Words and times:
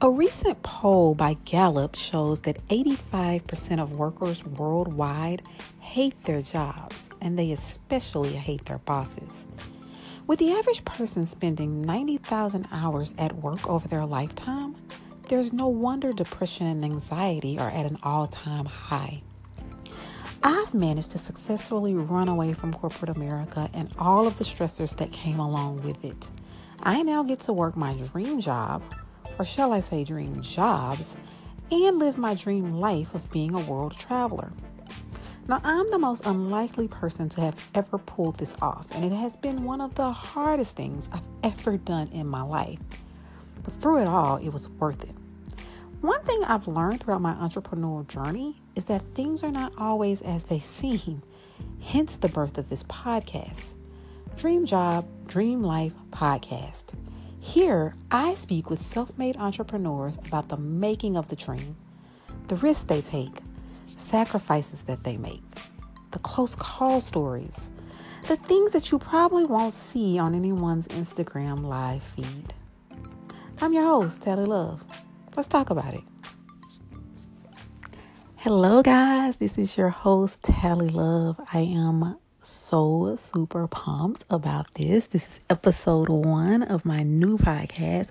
A 0.00 0.08
recent 0.08 0.62
poll 0.62 1.16
by 1.16 1.34
Gallup 1.44 1.96
shows 1.96 2.42
that 2.42 2.64
85% 2.68 3.82
of 3.82 3.94
workers 3.94 4.44
worldwide 4.44 5.42
hate 5.80 6.22
their 6.22 6.40
jobs, 6.40 7.10
and 7.20 7.36
they 7.36 7.50
especially 7.50 8.32
hate 8.34 8.64
their 8.66 8.78
bosses. 8.78 9.48
With 10.28 10.38
the 10.38 10.52
average 10.52 10.84
person 10.84 11.26
spending 11.26 11.82
90,000 11.82 12.68
hours 12.70 13.12
at 13.18 13.42
work 13.42 13.68
over 13.68 13.88
their 13.88 14.06
lifetime, 14.06 14.76
there's 15.26 15.52
no 15.52 15.66
wonder 15.66 16.12
depression 16.12 16.68
and 16.68 16.84
anxiety 16.84 17.58
are 17.58 17.70
at 17.70 17.84
an 17.84 17.98
all 18.04 18.28
time 18.28 18.66
high. 18.66 19.20
I've 20.44 20.74
managed 20.74 21.10
to 21.10 21.18
successfully 21.18 21.94
run 21.94 22.28
away 22.28 22.52
from 22.52 22.72
corporate 22.72 23.16
America 23.16 23.68
and 23.74 23.92
all 23.98 24.28
of 24.28 24.38
the 24.38 24.44
stressors 24.44 24.96
that 24.98 25.10
came 25.10 25.40
along 25.40 25.82
with 25.82 26.04
it. 26.04 26.30
I 26.84 27.02
now 27.02 27.24
get 27.24 27.40
to 27.40 27.52
work 27.52 27.76
my 27.76 27.94
dream 27.94 28.40
job 28.40 28.80
or 29.38 29.44
shall 29.44 29.72
I 29.72 29.80
say 29.80 30.04
dream 30.04 30.40
jobs, 30.40 31.14
and 31.70 31.98
live 31.98 32.18
my 32.18 32.34
dream 32.34 32.80
life 32.80 33.14
of 33.14 33.30
being 33.30 33.54
a 33.54 33.60
world 33.60 33.96
traveler. 33.96 34.50
Now, 35.48 35.60
I'm 35.64 35.86
the 35.88 35.98
most 35.98 36.26
unlikely 36.26 36.88
person 36.88 37.28
to 37.30 37.40
have 37.40 37.70
ever 37.74 37.96
pulled 37.96 38.36
this 38.36 38.54
off, 38.60 38.86
and 38.92 39.04
it 39.04 39.12
has 39.12 39.34
been 39.36 39.64
one 39.64 39.80
of 39.80 39.94
the 39.94 40.12
hardest 40.12 40.76
things 40.76 41.08
I've 41.10 41.28
ever 41.42 41.78
done 41.78 42.08
in 42.08 42.26
my 42.26 42.42
life. 42.42 42.78
But 43.62 43.72
through 43.74 44.02
it 44.02 44.08
all, 44.08 44.36
it 44.36 44.50
was 44.50 44.68
worth 44.68 45.04
it. 45.04 45.14
One 46.02 46.22
thing 46.22 46.44
I've 46.44 46.68
learned 46.68 47.00
throughout 47.00 47.22
my 47.22 47.34
entrepreneurial 47.34 48.06
journey 48.06 48.60
is 48.76 48.84
that 48.86 49.02
things 49.14 49.42
are 49.42 49.50
not 49.50 49.72
always 49.78 50.20
as 50.20 50.44
they 50.44 50.58
seem, 50.58 51.22
hence 51.80 52.16
the 52.16 52.28
birth 52.28 52.58
of 52.58 52.68
this 52.68 52.82
podcast 52.84 53.64
Dream 54.36 54.66
Job, 54.66 55.08
Dream 55.26 55.62
Life 55.64 55.94
podcast. 56.10 56.94
Here, 57.40 57.94
I 58.10 58.34
speak 58.34 58.68
with 58.68 58.82
self 58.82 59.16
made 59.16 59.36
entrepreneurs 59.36 60.18
about 60.26 60.48
the 60.48 60.56
making 60.56 61.16
of 61.16 61.28
the 61.28 61.36
dream, 61.36 61.76
the 62.48 62.56
risks 62.56 62.84
they 62.84 63.00
take, 63.00 63.38
sacrifices 63.96 64.82
that 64.82 65.04
they 65.04 65.16
make, 65.16 65.42
the 66.10 66.18
close 66.18 66.54
call 66.56 67.00
stories, 67.00 67.70
the 68.26 68.36
things 68.36 68.72
that 68.72 68.90
you 68.90 68.98
probably 68.98 69.44
won't 69.44 69.74
see 69.74 70.18
on 70.18 70.34
anyone's 70.34 70.88
Instagram 70.88 71.64
live 71.64 72.02
feed. 72.02 72.52
I'm 73.60 73.72
your 73.72 73.84
host, 73.84 74.22
Tally 74.22 74.44
Love. 74.44 74.84
Let's 75.36 75.48
talk 75.48 75.70
about 75.70 75.94
it. 75.94 76.02
Hello, 78.36 78.82
guys. 78.82 79.36
This 79.36 79.58
is 79.58 79.76
your 79.76 79.88
host, 79.90 80.42
Tally 80.42 80.88
Love. 80.88 81.40
I 81.52 81.60
am 81.60 82.18
so 82.48 83.14
super 83.16 83.66
pumped 83.68 84.24
about 84.30 84.72
this. 84.74 85.06
This 85.06 85.28
is 85.28 85.40
episode 85.50 86.08
one 86.08 86.62
of 86.62 86.84
my 86.84 87.02
new 87.02 87.36
podcast, 87.36 88.10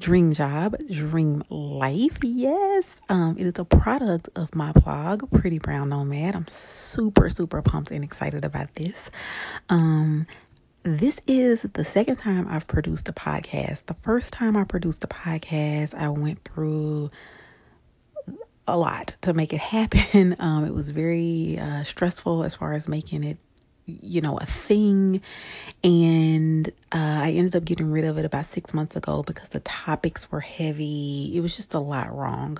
Dream 0.00 0.32
Job, 0.32 0.74
Dream 0.90 1.44
Life. 1.50 2.18
Yes, 2.22 2.96
um, 3.10 3.36
it 3.38 3.46
is 3.46 3.58
a 3.58 3.64
product 3.64 4.30
of 4.36 4.54
my 4.54 4.72
blog, 4.72 5.30
Pretty 5.32 5.58
Brown 5.58 5.90
Nomad. 5.90 6.34
I'm 6.34 6.48
super, 6.48 7.28
super 7.28 7.60
pumped 7.60 7.90
and 7.90 8.02
excited 8.02 8.42
about 8.42 8.72
this. 8.74 9.10
Um, 9.68 10.26
this 10.82 11.20
is 11.26 11.62
the 11.62 11.84
second 11.84 12.16
time 12.16 12.46
I've 12.48 12.66
produced 12.66 13.10
a 13.10 13.12
podcast. 13.12 13.84
The 13.86 13.96
first 14.02 14.32
time 14.32 14.56
I 14.56 14.64
produced 14.64 15.04
a 15.04 15.08
podcast, 15.08 15.94
I 15.94 16.08
went 16.08 16.42
through 16.44 17.10
a 18.66 18.78
lot 18.78 19.16
to 19.20 19.34
make 19.34 19.52
it 19.52 19.60
happen. 19.60 20.36
Um, 20.38 20.64
it 20.64 20.72
was 20.72 20.88
very 20.88 21.58
uh, 21.58 21.82
stressful 21.82 22.44
as 22.44 22.54
far 22.54 22.72
as 22.72 22.88
making 22.88 23.24
it 23.24 23.36
you 23.86 24.20
know, 24.20 24.38
a 24.38 24.46
thing. 24.46 25.20
And 25.82 26.68
uh, 26.92 27.20
I 27.22 27.32
ended 27.32 27.56
up 27.56 27.64
getting 27.64 27.90
rid 27.90 28.04
of 28.04 28.18
it 28.18 28.24
about 28.24 28.46
six 28.46 28.72
months 28.72 28.96
ago 28.96 29.22
because 29.22 29.50
the 29.50 29.60
topics 29.60 30.30
were 30.30 30.40
heavy. 30.40 31.32
It 31.34 31.40
was 31.40 31.56
just 31.56 31.74
a 31.74 31.78
lot 31.78 32.14
wrong. 32.14 32.58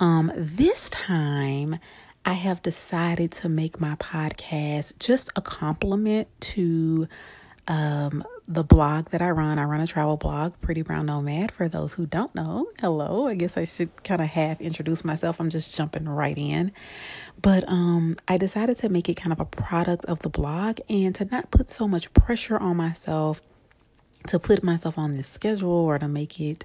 Um, 0.00 0.32
this 0.36 0.88
time, 0.90 1.78
I 2.24 2.32
have 2.32 2.62
decided 2.62 3.32
to 3.32 3.48
make 3.48 3.80
my 3.80 3.96
podcast 3.96 4.98
just 4.98 5.30
a 5.36 5.42
compliment 5.42 6.28
to 6.40 7.06
um, 7.68 8.24
the 8.46 8.62
blog 8.64 9.10
that 9.10 9.22
I 9.22 9.30
run. 9.30 9.58
I 9.58 9.64
run 9.64 9.80
a 9.80 9.86
travel 9.86 10.16
blog, 10.16 10.52
Pretty 10.60 10.82
Brown 10.82 11.06
Nomad. 11.06 11.50
For 11.50 11.68
those 11.68 11.94
who 11.94 12.06
don't 12.06 12.34
know, 12.34 12.68
hello. 12.80 13.26
I 13.26 13.34
guess 13.34 13.56
I 13.56 13.64
should 13.64 14.04
kind 14.04 14.20
of 14.20 14.28
half 14.28 14.60
introduce 14.60 15.04
myself. 15.04 15.40
I'm 15.40 15.50
just 15.50 15.74
jumping 15.76 16.08
right 16.08 16.36
in. 16.36 16.72
But 17.40 17.68
um, 17.68 18.16
I 18.28 18.36
decided 18.36 18.76
to 18.78 18.88
make 18.88 19.08
it 19.08 19.14
kind 19.14 19.32
of 19.32 19.40
a 19.40 19.44
product 19.44 20.04
of 20.04 20.20
the 20.20 20.28
blog 20.28 20.80
and 20.88 21.14
to 21.14 21.24
not 21.24 21.50
put 21.50 21.68
so 21.70 21.88
much 21.88 22.12
pressure 22.12 22.58
on 22.58 22.76
myself 22.76 23.40
to 24.28 24.38
put 24.38 24.62
myself 24.62 24.98
on 24.98 25.12
this 25.12 25.26
schedule 25.26 25.70
or 25.70 25.98
to 25.98 26.08
make 26.08 26.40
it 26.40 26.64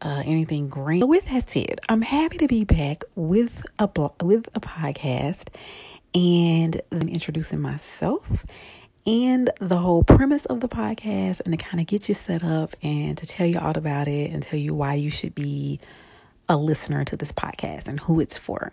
uh, 0.00 0.22
anything 0.24 0.68
great. 0.68 1.06
with 1.06 1.26
that 1.26 1.50
said, 1.50 1.80
I'm 1.88 2.02
happy 2.02 2.38
to 2.38 2.48
be 2.48 2.64
back 2.64 3.04
with 3.14 3.62
a 3.78 3.86
blog, 3.86 4.22
with 4.22 4.48
a 4.54 4.60
podcast 4.60 5.48
and 6.14 6.80
introducing 6.90 7.60
myself 7.60 8.44
and 9.06 9.50
the 9.60 9.78
whole 9.78 10.04
premise 10.04 10.44
of 10.46 10.60
the 10.60 10.68
podcast 10.68 11.40
and 11.40 11.52
to 11.52 11.56
kind 11.56 11.80
of 11.80 11.86
get 11.86 12.08
you 12.08 12.14
set 12.14 12.44
up 12.44 12.74
and 12.82 13.16
to 13.18 13.26
tell 13.26 13.46
you 13.46 13.58
all 13.58 13.76
about 13.76 14.08
it 14.08 14.30
and 14.30 14.42
tell 14.42 14.58
you 14.58 14.74
why 14.74 14.94
you 14.94 15.10
should 15.10 15.34
be 15.34 15.80
a 16.48 16.56
listener 16.56 17.04
to 17.04 17.16
this 17.16 17.30
podcast 17.30 17.86
and 17.86 18.00
who 18.00 18.18
it's 18.18 18.36
for. 18.36 18.72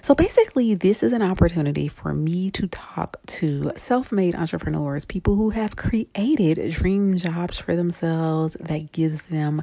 So 0.00 0.14
basically, 0.14 0.74
this 0.74 1.02
is 1.02 1.12
an 1.12 1.22
opportunity 1.22 1.88
for 1.88 2.14
me 2.14 2.50
to 2.50 2.68
talk 2.68 3.16
to 3.26 3.72
self 3.74 4.12
made 4.12 4.36
entrepreneurs, 4.36 5.04
people 5.04 5.34
who 5.34 5.50
have 5.50 5.74
created 5.74 6.70
dream 6.70 7.16
jobs 7.16 7.58
for 7.58 7.74
themselves 7.74 8.54
that 8.60 8.92
gives 8.92 9.22
them 9.22 9.62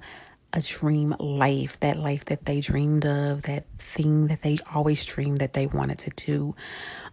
a 0.53 0.61
dream 0.61 1.15
life, 1.19 1.79
that 1.79 1.97
life 1.97 2.25
that 2.25 2.45
they 2.45 2.61
dreamed 2.61 3.05
of, 3.05 3.43
that 3.43 3.65
thing 3.79 4.27
that 4.27 4.43
they 4.43 4.59
always 4.73 5.03
dreamed 5.03 5.39
that 5.39 5.53
they 5.53 5.65
wanted 5.67 5.97
to 5.99 6.11
do. 6.11 6.55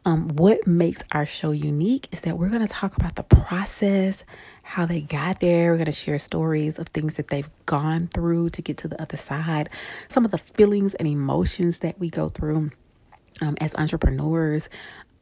Um, 0.05 0.29
what 0.29 0.67
makes 0.67 1.03
our 1.13 1.27
show 1.27 1.51
unique 1.51 2.09
is 2.13 2.21
that 2.23 2.39
we're 2.39 2.49
going 2.51 2.67
to 2.67 2.69
talk 2.69 2.97
about 2.97 3.17
the 3.17 3.23
process, 3.23 4.25
how 4.63 4.87
they 4.87 5.01
got 5.01 5.41
there. 5.41 5.71
We're 5.73 5.79
going 5.79 5.87
to 5.87 5.93
share 5.93 6.19
stories 6.19 6.79
of 6.79 6.89
things 6.89 7.15
that 7.15 7.29
they've 7.29 7.49
gone 7.67 8.09
through 8.09 8.51
to 8.51 8.63
get 8.63 8.77
to 8.79 8.89
the 8.89 9.01
other 9.01 9.17
side, 9.17 9.71
some 10.09 10.25
of 10.25 10.31
the 10.31 10.39
feelings 10.39 10.95
and 10.95 11.09
emotions 11.09 11.79
that 11.81 11.99
we 11.99 12.11
go 12.11 12.29
through 12.29 12.71
um, 13.41 13.57
as 13.61 13.75
entrepreneurs, 13.75 14.69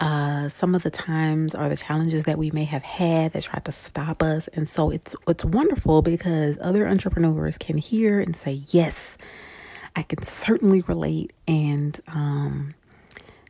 uh, 0.00 0.48
some 0.48 0.75
of 0.75 0.84
the 0.84 0.91
times 0.91 1.54
are 1.54 1.69
the 1.69 1.76
challenges 1.76 2.25
that 2.25 2.38
we 2.38 2.50
may 2.53 2.64
have 2.64 2.84
had 2.84 3.32
that 3.32 3.42
tried 3.42 3.64
to 3.64 3.72
stop 3.72 4.22
us. 4.22 4.48
And 4.48 4.69
so 4.69 4.91
it's 4.91 5.16
it's 5.26 5.44
wonderful 5.44 6.03
because 6.03 6.56
other 6.60 6.86
entrepreneurs 6.86 7.59
can 7.59 7.78
hear 7.78 8.20
and 8.20 8.36
say, 8.36 8.62
yes, 8.69 9.19
I 9.97 10.03
can 10.03 10.22
certainly 10.22 10.82
relate. 10.82 11.32
And 11.48 11.98
um, 12.06 12.75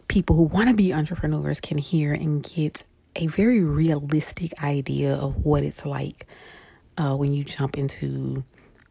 people 0.09 0.36
who 0.36 0.44
want 0.44 0.70
to 0.70 0.75
be 0.75 0.94
entrepreneurs 0.94 1.60
can 1.60 1.76
hear 1.76 2.14
and 2.14 2.42
get 2.42 2.84
a 3.15 3.26
very 3.26 3.62
realistic 3.62 4.62
idea 4.62 5.15
of 5.15 5.44
what 5.44 5.62
it's 5.62 5.84
like 5.84 6.26
uh, 6.97 7.15
when 7.15 7.34
you 7.34 7.44
jump 7.44 7.76
into 7.76 8.44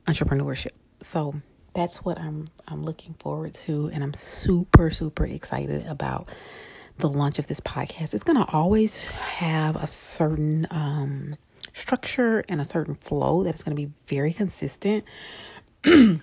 entrepreneurship. 0.05 0.71
So 1.01 1.41
that's 1.73 2.03
what 2.03 2.19
I'm 2.19 2.49
I'm 2.67 2.83
looking 2.83 3.15
forward 3.15 3.55
to, 3.65 3.89
and 3.91 4.03
I'm 4.03 4.13
super 4.13 4.91
super 4.91 5.25
excited 5.25 5.87
about 5.87 6.29
the 6.97 7.09
launch 7.09 7.39
of 7.39 7.47
this 7.47 7.59
podcast. 7.59 8.13
It's 8.13 8.23
going 8.23 8.43
to 8.43 8.51
always 8.51 9.05
have 9.05 9.75
a 9.75 9.87
certain 9.87 10.67
um, 10.71 11.35
structure 11.73 12.43
and 12.49 12.59
a 12.59 12.65
certain 12.65 12.95
flow 12.95 13.43
that 13.43 13.55
is 13.55 13.63
going 13.63 13.75
to 13.75 13.81
be 13.87 13.91
very 14.07 14.33
consistent. 14.33 15.05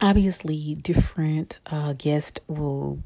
Obviously, 0.00 0.76
different 0.76 1.58
uh, 1.66 1.94
guests 1.94 2.40
will 2.46 3.02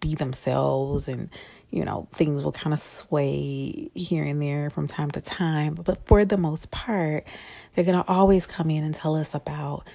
be 0.00 0.14
themselves 0.14 1.08
and 1.08 1.30
you 1.70 1.82
know 1.82 2.06
things 2.12 2.42
will 2.42 2.52
kind 2.52 2.74
of 2.74 2.78
sway 2.78 3.90
here 3.94 4.22
and 4.22 4.40
there 4.42 4.68
from 4.68 4.86
time 4.86 5.10
to 5.10 5.20
time 5.20 5.74
but 5.74 6.06
for 6.06 6.24
the 6.26 6.36
most 6.36 6.70
part 6.70 7.24
they're 7.74 7.86
going 7.86 7.96
to 7.96 8.06
always 8.06 8.46
come 8.46 8.70
in 8.70 8.84
and 8.84 8.94
tell 8.94 9.16
us 9.16 9.34
about 9.34 9.88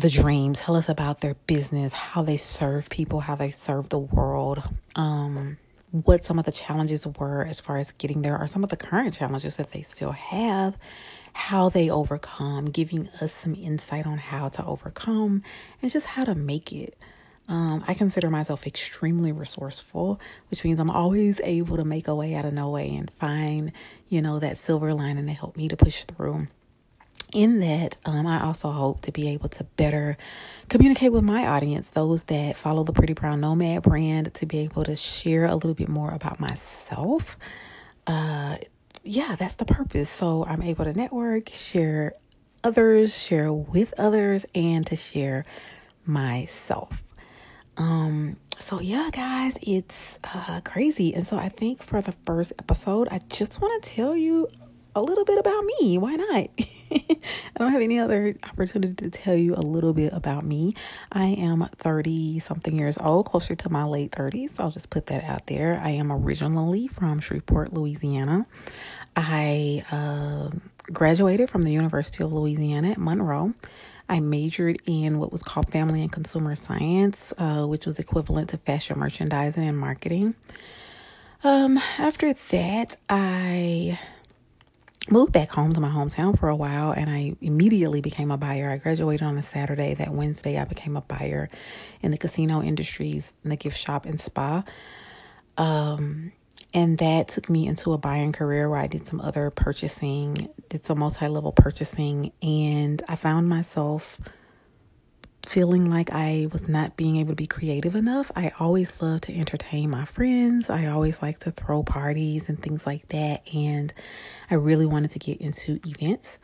the 0.00 0.10
dreams, 0.10 0.60
tell 0.60 0.76
us 0.76 0.88
about 0.88 1.20
their 1.20 1.34
business, 1.46 1.92
how 1.92 2.22
they 2.22 2.36
serve 2.36 2.88
people, 2.90 3.20
how 3.20 3.34
they 3.34 3.50
serve 3.50 3.88
the 3.88 3.98
world, 3.98 4.62
um, 4.94 5.58
what 5.90 6.24
some 6.24 6.38
of 6.38 6.44
the 6.44 6.52
challenges 6.52 7.06
were 7.06 7.44
as 7.44 7.60
far 7.60 7.78
as 7.78 7.92
getting 7.92 8.22
there, 8.22 8.38
or 8.38 8.46
some 8.46 8.62
of 8.62 8.70
the 8.70 8.76
current 8.76 9.14
challenges 9.14 9.56
that 9.56 9.70
they 9.70 9.82
still 9.82 10.12
have, 10.12 10.76
how 11.32 11.68
they 11.68 11.90
overcome, 11.90 12.66
giving 12.70 13.08
us 13.20 13.32
some 13.32 13.54
insight 13.54 14.06
on 14.06 14.18
how 14.18 14.48
to 14.48 14.64
overcome 14.64 15.42
and 15.80 15.90
just 15.90 16.06
how 16.06 16.24
to 16.24 16.34
make 16.34 16.72
it. 16.72 16.96
Um, 17.48 17.82
I 17.88 17.94
consider 17.94 18.28
myself 18.28 18.66
extremely 18.66 19.32
resourceful, 19.32 20.20
which 20.50 20.64
means 20.64 20.78
I'm 20.78 20.90
always 20.90 21.40
able 21.42 21.78
to 21.78 21.84
make 21.84 22.06
a 22.06 22.14
way 22.14 22.34
out 22.34 22.44
of 22.44 22.52
no 22.52 22.68
way 22.68 22.94
and 22.94 23.10
find, 23.18 23.72
you 24.08 24.20
know, 24.20 24.38
that 24.38 24.58
silver 24.58 24.92
lining 24.92 25.26
to 25.26 25.32
help 25.32 25.56
me 25.56 25.68
to 25.68 25.76
push 25.76 26.04
through 26.04 26.48
in 27.32 27.60
that, 27.60 27.96
um, 28.04 28.26
I 28.26 28.44
also 28.44 28.70
hope 28.70 29.02
to 29.02 29.12
be 29.12 29.28
able 29.28 29.48
to 29.50 29.64
better 29.64 30.16
communicate 30.68 31.12
with 31.12 31.24
my 31.24 31.46
audience, 31.46 31.90
those 31.90 32.24
that 32.24 32.56
follow 32.56 32.84
the 32.84 32.92
Pretty 32.92 33.12
Brown 33.12 33.40
Nomad 33.40 33.82
brand, 33.82 34.32
to 34.34 34.46
be 34.46 34.58
able 34.58 34.84
to 34.84 34.96
share 34.96 35.44
a 35.44 35.54
little 35.54 35.74
bit 35.74 35.88
more 35.88 36.10
about 36.10 36.40
myself. 36.40 37.36
Uh, 38.06 38.56
yeah, 39.04 39.36
that's 39.38 39.56
the 39.56 39.64
purpose. 39.64 40.10
So 40.10 40.44
I'm 40.44 40.62
able 40.62 40.84
to 40.84 40.92
network, 40.92 41.50
share 41.50 42.14
others, 42.64 43.16
share 43.16 43.52
with 43.52 43.94
others, 43.98 44.46
and 44.54 44.86
to 44.86 44.96
share 44.96 45.44
myself. 46.04 47.02
Um, 47.76 48.36
so 48.58 48.80
yeah, 48.80 49.08
guys, 49.12 49.58
it's 49.62 50.18
uh, 50.34 50.60
crazy. 50.64 51.14
And 51.14 51.26
so 51.26 51.36
I 51.36 51.48
think 51.48 51.82
for 51.82 52.02
the 52.02 52.12
first 52.26 52.52
episode, 52.58 53.08
I 53.10 53.20
just 53.28 53.60
want 53.60 53.82
to 53.82 53.90
tell 53.90 54.16
you 54.16 54.48
a 54.94 55.02
little 55.02 55.24
bit 55.24 55.38
about 55.38 55.64
me. 55.64 55.98
Why 55.98 56.16
not? 56.16 56.48
I 56.90 57.58
don't 57.58 57.72
have 57.72 57.82
any 57.82 57.98
other 57.98 58.34
opportunity 58.44 58.94
to 58.94 59.10
tell 59.10 59.36
you 59.36 59.54
a 59.54 59.60
little 59.60 59.92
bit 59.92 60.12
about 60.12 60.44
me. 60.44 60.74
I 61.12 61.26
am 61.26 61.68
30 61.76 62.38
something 62.38 62.78
years 62.78 62.98
old, 62.98 63.26
closer 63.26 63.54
to 63.54 63.70
my 63.70 63.84
late 63.84 64.12
30s. 64.12 64.58
I'll 64.58 64.70
just 64.70 64.90
put 64.90 65.06
that 65.06 65.24
out 65.24 65.46
there. 65.46 65.80
I 65.82 65.90
am 65.90 66.10
originally 66.10 66.88
from 66.88 67.20
Shreveport, 67.20 67.72
Louisiana. 67.72 68.46
I 69.16 69.84
uh, 69.90 70.50
graduated 70.92 71.50
from 71.50 71.62
the 71.62 71.72
University 71.72 72.24
of 72.24 72.32
Louisiana 72.32 72.92
at 72.92 72.98
Monroe. 72.98 73.54
I 74.08 74.20
majored 74.20 74.78
in 74.86 75.18
what 75.18 75.30
was 75.30 75.42
called 75.42 75.70
Family 75.70 76.00
and 76.00 76.10
Consumer 76.10 76.54
Science, 76.54 77.34
uh, 77.36 77.66
which 77.66 77.84
was 77.84 77.98
equivalent 77.98 78.50
to 78.50 78.58
fashion 78.58 78.98
merchandising 78.98 79.66
and 79.66 79.78
marketing. 79.78 80.34
Um, 81.44 81.78
after 81.98 82.32
that, 82.32 82.96
I 83.08 83.98
moved 85.10 85.32
back 85.32 85.50
home 85.50 85.72
to 85.74 85.80
my 85.80 85.88
hometown 85.88 86.38
for 86.38 86.48
a 86.48 86.56
while 86.56 86.92
and 86.92 87.10
I 87.10 87.34
immediately 87.40 88.00
became 88.00 88.30
a 88.30 88.36
buyer. 88.36 88.70
I 88.70 88.76
graduated 88.76 89.26
on 89.26 89.38
a 89.38 89.42
Saturday. 89.42 89.94
That 89.94 90.12
Wednesday, 90.12 90.58
I 90.58 90.64
became 90.64 90.96
a 90.96 91.00
buyer 91.00 91.48
in 92.02 92.10
the 92.10 92.18
casino 92.18 92.62
industries, 92.62 93.32
in 93.44 93.50
the 93.50 93.56
gift 93.56 93.76
shop 93.78 94.06
and 94.06 94.20
spa. 94.20 94.64
Um, 95.56 96.32
and 96.74 96.98
that 96.98 97.28
took 97.28 97.48
me 97.48 97.66
into 97.66 97.92
a 97.92 97.98
buying 97.98 98.32
career 98.32 98.68
where 98.68 98.78
I 98.78 98.86
did 98.86 99.06
some 99.06 99.20
other 99.20 99.50
purchasing, 99.50 100.48
did 100.68 100.84
some 100.84 100.98
multi 100.98 101.26
level 101.26 101.52
purchasing, 101.52 102.32
and 102.42 103.02
I 103.08 103.16
found 103.16 103.48
myself 103.48 104.20
feeling 105.48 105.90
like 105.90 106.10
I 106.12 106.48
was 106.52 106.68
not 106.68 106.96
being 106.96 107.16
able 107.16 107.30
to 107.30 107.36
be 107.36 107.46
creative 107.46 107.94
enough. 107.94 108.30
I 108.36 108.52
always 108.60 109.00
love 109.00 109.22
to 109.22 109.34
entertain 109.34 109.90
my 109.90 110.04
friends. 110.04 110.68
I 110.68 110.86
always 110.86 111.22
like 111.22 111.38
to 111.40 111.50
throw 111.50 111.82
parties 111.82 112.48
and 112.48 112.62
things 112.62 112.86
like 112.86 113.08
that. 113.08 113.42
And 113.54 113.92
I 114.50 114.54
really 114.54 114.86
wanted 114.86 115.10
to 115.12 115.18
get 115.18 115.40
into 115.40 115.80
events. 115.86 116.38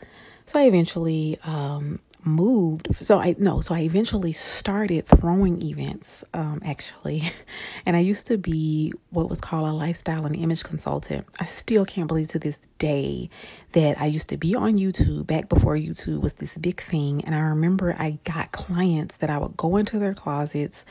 So 0.47 0.59
I 0.59 0.65
eventually 0.65 1.39
um, 1.45 2.01
moved. 2.27 2.89
So 3.01 3.19
i 3.19 3.35
no 3.39 3.61
so 3.61 3.75
i 3.75 3.81
eventually 3.81 4.33
started 4.33 5.07
throwing 5.07 5.61
events 5.63 6.25
um 6.33 6.61
actually. 6.65 7.31
And 7.87 7.97
i 7.97 8.01
used 8.01 8.27
to 8.29 8.39
be 8.39 8.93
what 9.11 9.29
was 9.29 9.41
called 9.41 9.69
a 9.69 9.73
lifestyle 9.73 10.25
and 10.25 10.35
image 10.37 10.65
consultant. 10.65 11.27
I 11.41 11.47
still 11.47 11.85
can't 11.85 12.09
believe 12.09 12.29
to 12.29 12.39
this 12.39 12.59
day 12.79 13.31
that 13.73 14.01
i 14.01 14.07
used 14.07 14.29
to 14.31 14.37
be 14.37 14.55
on 14.55 14.75
youtube 14.75 15.27
back 15.27 15.49
before 15.49 15.77
youtube 15.77 16.21
was 16.21 16.35
this 16.35 16.57
big 16.59 16.81
thing. 16.81 17.25
And 17.25 17.35
i 17.35 17.41
remember 17.41 17.95
i 17.99 18.19
got 18.25 18.53
clients 18.53 19.19
that 19.19 19.31
i 19.31 19.39
would 19.39 19.57
go 19.57 19.77
into 19.77 19.99
their 19.99 20.15
closets 20.15 20.85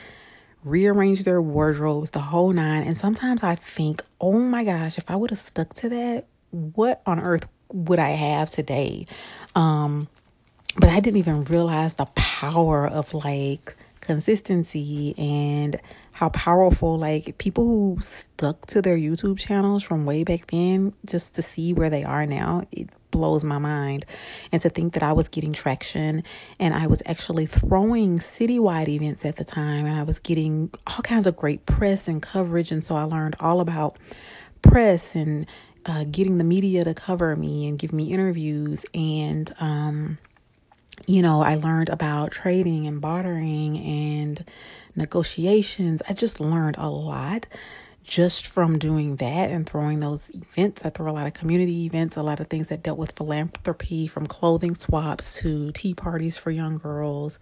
rearrange 0.62 1.24
their 1.24 1.42
wardrobes 1.42 2.10
the 2.10 2.20
whole 2.20 2.52
nine. 2.52 2.84
And 2.84 2.96
sometimes 2.96 3.42
i 3.42 3.54
think 3.54 4.02
oh 4.20 4.38
my 4.38 4.64
gosh 4.64 4.98
if 4.98 5.10
i 5.10 5.16
would 5.16 5.30
have 5.30 5.38
stuck 5.38 5.74
to 5.74 5.88
that 5.88 6.26
what 6.50 7.02
on 7.06 7.18
earth 7.18 7.46
would 7.72 7.98
i 7.98 8.10
have 8.10 8.50
today? 8.50 9.06
Um 9.54 10.08
but 10.76 10.90
I 10.90 11.00
didn't 11.00 11.18
even 11.18 11.44
realize 11.44 11.94
the 11.94 12.06
power 12.14 12.86
of 12.86 13.14
like 13.14 13.76
consistency 14.00 15.14
and 15.16 15.80
how 16.12 16.28
powerful 16.28 16.98
like 16.98 17.38
people 17.38 17.64
who 17.64 17.98
stuck 18.00 18.66
to 18.66 18.82
their 18.82 18.96
YouTube 18.96 19.38
channels 19.38 19.82
from 19.82 20.04
way 20.04 20.22
back 20.24 20.46
then 20.48 20.92
just 21.06 21.34
to 21.34 21.42
see 21.42 21.72
where 21.72 21.90
they 21.90 22.04
are 22.04 22.26
now 22.26 22.66
it 22.70 22.88
blows 23.14 23.44
my 23.44 23.58
mind. 23.58 24.04
And 24.50 24.60
to 24.62 24.68
think 24.68 24.94
that 24.94 25.02
I 25.04 25.12
was 25.12 25.28
getting 25.28 25.52
traction 25.52 26.24
and 26.58 26.74
I 26.74 26.88
was 26.88 27.00
actually 27.06 27.46
throwing 27.46 28.18
citywide 28.18 28.88
events 28.88 29.24
at 29.24 29.36
the 29.36 29.44
time 29.44 29.86
and 29.86 29.96
I 29.96 30.02
was 30.02 30.18
getting 30.18 30.70
all 30.84 31.00
kinds 31.02 31.28
of 31.28 31.36
great 31.36 31.64
press 31.64 32.08
and 32.08 32.20
coverage. 32.20 32.72
And 32.72 32.82
so 32.82 32.96
I 32.96 33.04
learned 33.04 33.36
all 33.38 33.60
about 33.60 33.98
press 34.62 35.14
and 35.14 35.46
uh, 35.86 36.04
getting 36.10 36.38
the 36.38 36.44
media 36.44 36.82
to 36.82 36.92
cover 36.92 37.36
me 37.36 37.68
and 37.68 37.78
give 37.78 37.92
me 37.92 38.10
interviews 38.12 38.84
and 38.94 39.52
um 39.60 40.18
you 41.06 41.22
know, 41.22 41.42
I 41.42 41.56
learned 41.56 41.88
about 41.88 42.32
trading 42.32 42.86
and 42.86 43.00
bartering 43.00 43.78
and 43.78 44.44
negotiations. 44.96 46.02
I 46.08 46.12
just 46.12 46.40
learned 46.40 46.76
a 46.78 46.88
lot 46.88 47.46
just 48.04 48.46
from 48.46 48.78
doing 48.78 49.16
that 49.16 49.50
and 49.50 49.66
throwing 49.66 50.00
those 50.00 50.30
events. 50.30 50.84
I 50.84 50.90
threw 50.90 51.10
a 51.10 51.12
lot 51.12 51.26
of 51.26 51.32
community 51.32 51.86
events, 51.86 52.16
a 52.16 52.22
lot 52.22 52.38
of 52.38 52.48
things 52.48 52.68
that 52.68 52.82
dealt 52.82 52.98
with 52.98 53.12
philanthropy, 53.12 54.06
from 54.06 54.26
clothing 54.26 54.74
swaps 54.74 55.40
to 55.40 55.72
tea 55.72 55.94
parties 55.94 56.36
for 56.36 56.50
young 56.50 56.76
girls. 56.76 57.38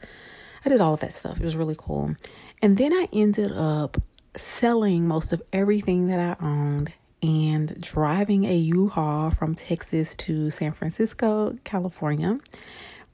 I 0.64 0.68
did 0.68 0.80
all 0.80 0.94
of 0.94 1.00
that 1.00 1.12
stuff. 1.12 1.40
It 1.40 1.44
was 1.44 1.56
really 1.56 1.74
cool. 1.76 2.14
And 2.62 2.78
then 2.78 2.92
I 2.92 3.08
ended 3.12 3.52
up 3.52 4.00
selling 4.36 5.08
most 5.08 5.32
of 5.32 5.42
everything 5.52 6.06
that 6.06 6.38
I 6.40 6.44
owned 6.44 6.92
and 7.22 7.80
driving 7.80 8.44
a 8.44 8.56
U-Haul 8.56 9.30
from 9.30 9.54
Texas 9.54 10.14
to 10.16 10.50
San 10.50 10.72
Francisco, 10.72 11.58
California 11.64 12.38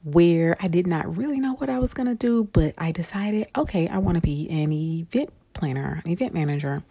where 0.03 0.55
I 0.59 0.67
did 0.67 0.87
not 0.87 1.17
really 1.17 1.39
know 1.39 1.53
what 1.55 1.69
I 1.69 1.79
was 1.79 1.93
going 1.93 2.07
to 2.07 2.15
do, 2.15 2.45
but 2.53 2.73
I 2.77 2.91
decided, 2.91 3.47
okay, 3.57 3.87
I 3.87 3.97
want 3.97 4.15
to 4.15 4.21
be 4.21 4.49
an 4.49 4.71
event 4.71 5.31
planner, 5.53 6.01
an 6.03 6.11
event 6.11 6.33
manager. 6.33 6.83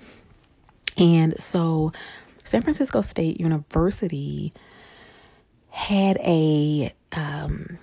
And 0.96 1.40
so 1.40 1.92
San 2.44 2.62
Francisco 2.62 3.00
State 3.00 3.40
University 3.40 4.52
had 5.70 6.18
a 6.18 6.92
um, 7.12 7.78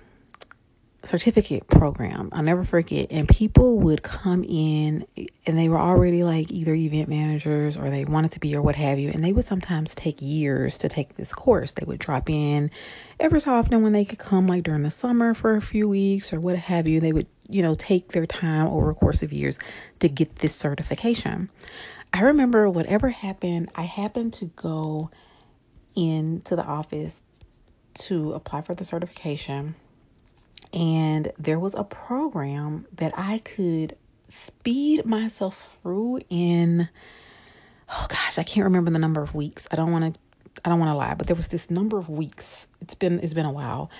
certificate 1.06 1.68
program. 1.68 2.28
I'll 2.32 2.42
never 2.42 2.64
forget. 2.64 3.08
And 3.10 3.28
people 3.28 3.78
would 3.78 4.02
come 4.02 4.44
in 4.44 5.06
and 5.46 5.58
they 5.58 5.68
were 5.68 5.78
already 5.78 6.24
like 6.24 6.50
either 6.50 6.74
event 6.74 7.08
managers 7.08 7.76
or 7.76 7.90
they 7.90 8.04
wanted 8.04 8.32
to 8.32 8.40
be 8.40 8.54
or 8.54 8.62
what 8.62 8.76
have 8.76 8.98
you. 8.98 9.10
And 9.10 9.24
they 9.24 9.32
would 9.32 9.44
sometimes 9.44 9.94
take 9.94 10.20
years 10.20 10.78
to 10.78 10.88
take 10.88 11.16
this 11.16 11.32
course. 11.32 11.72
They 11.72 11.84
would 11.84 11.98
drop 11.98 12.28
in 12.28 12.70
every 13.20 13.40
so 13.40 13.52
often 13.52 13.82
when 13.82 13.92
they 13.92 14.04
could 14.04 14.18
come, 14.18 14.46
like 14.46 14.64
during 14.64 14.82
the 14.82 14.90
summer 14.90 15.34
for 15.34 15.56
a 15.56 15.62
few 15.62 15.88
weeks 15.88 16.32
or 16.32 16.40
what 16.40 16.56
have 16.56 16.86
you. 16.86 17.00
They 17.00 17.12
would, 17.12 17.26
you 17.48 17.62
know, 17.62 17.74
take 17.74 18.12
their 18.12 18.26
time 18.26 18.66
over 18.66 18.90
a 18.90 18.94
course 18.94 19.22
of 19.22 19.32
years 19.32 19.58
to 20.00 20.08
get 20.08 20.36
this 20.36 20.54
certification. 20.54 21.50
I 22.12 22.22
remember 22.22 22.68
whatever 22.70 23.08
happened, 23.08 23.70
I 23.74 23.82
happened 23.82 24.32
to 24.34 24.46
go 24.46 25.10
into 25.94 26.56
the 26.56 26.64
office 26.64 27.22
to 27.94 28.34
apply 28.34 28.62
for 28.62 28.74
the 28.74 28.84
certification 28.84 29.74
and 30.72 31.32
there 31.38 31.58
was 31.58 31.74
a 31.74 31.84
program 31.84 32.86
that 32.92 33.12
I 33.16 33.38
could 33.38 33.96
speed 34.28 35.06
myself 35.06 35.78
through 35.82 36.20
in 36.28 36.88
oh 37.88 38.06
gosh, 38.08 38.38
I 38.38 38.42
can't 38.42 38.64
remember 38.64 38.90
the 38.90 38.98
number 38.98 39.22
of 39.22 39.34
weeks. 39.34 39.68
I 39.70 39.76
don't 39.76 39.92
want 39.92 40.14
to 40.14 40.20
I 40.64 40.70
don't 40.70 40.78
want 40.78 40.90
to 40.90 40.94
lie, 40.94 41.14
but 41.14 41.26
there 41.26 41.36
was 41.36 41.48
this 41.48 41.70
number 41.70 41.98
of 41.98 42.08
weeks. 42.08 42.66
It's 42.80 42.94
been 42.94 43.20
it's 43.20 43.34
been 43.34 43.46
a 43.46 43.52
while. 43.52 43.90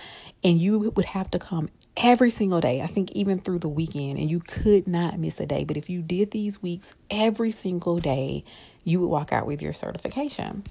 And 0.42 0.60
you 0.60 0.90
would 0.94 1.04
have 1.06 1.30
to 1.32 1.38
come 1.38 1.68
every 1.96 2.30
single 2.30 2.60
day. 2.60 2.82
I 2.82 2.86
think 2.86 3.12
even 3.12 3.38
through 3.38 3.60
the 3.60 3.68
weekend 3.68 4.18
and 4.18 4.30
you 4.30 4.40
could 4.40 4.86
not 4.86 5.18
miss 5.18 5.40
a 5.40 5.46
day. 5.46 5.64
But 5.64 5.76
if 5.76 5.88
you 5.88 6.02
did 6.02 6.30
these 6.30 6.62
weeks 6.62 6.94
every 7.10 7.50
single 7.50 7.98
day, 7.98 8.44
you 8.84 9.00
would 9.00 9.08
walk 9.08 9.32
out 9.32 9.46
with 9.46 9.62
your 9.62 9.72
certification. 9.72 10.64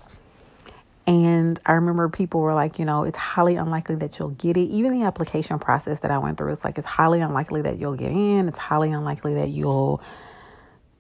And 1.08 1.60
I 1.66 1.74
remember 1.74 2.10
people 2.10 2.40
were 2.40 2.56
like, 2.56 2.80
you 2.80 2.86
know, 2.86 3.04
it's 3.04 3.18
highly 3.18 3.56
unlikely 3.58 3.96
that 3.98 4.18
you'll 4.18 4.30
get 4.30 4.58
it. 4.58 4.68
Even 4.70 5.00
the 5.00 5.06
application 5.06 5.60
process 5.60 6.00
that 6.00 6.10
I 6.10 6.18
went 6.18 6.38
through, 6.38 6.52
it's 6.52 6.64
like 6.64 6.78
it's 6.78 6.88
highly 6.88 7.22
unlikely 7.22 7.62
that 7.64 7.78
you'll 7.78 7.96
get 7.96 8.12
in. 8.12 8.48
It's 8.48 8.58
highly 8.58 8.92
unlikely 8.92 9.36
that 9.36 9.50
you'll, 9.50 10.02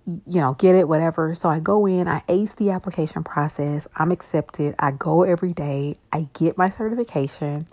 you 0.06 0.42
know, 0.42 0.54
get 0.54 0.76
it, 0.76 0.88
whatever. 0.88 1.34
So 1.34 1.50
I 1.50 1.60
go 1.60 1.88
in, 1.88 2.08
I 2.08 2.22
ace 2.28 2.54
the 2.54 2.70
application 2.70 3.24
process, 3.24 3.88
I'm 3.96 4.12
accepted. 4.12 4.76
I 4.78 4.92
go 4.92 5.24
every 5.24 5.54
day, 5.54 5.96
I 6.14 6.28
get 6.34 6.56
my 6.58 6.70
certification. 6.70 7.66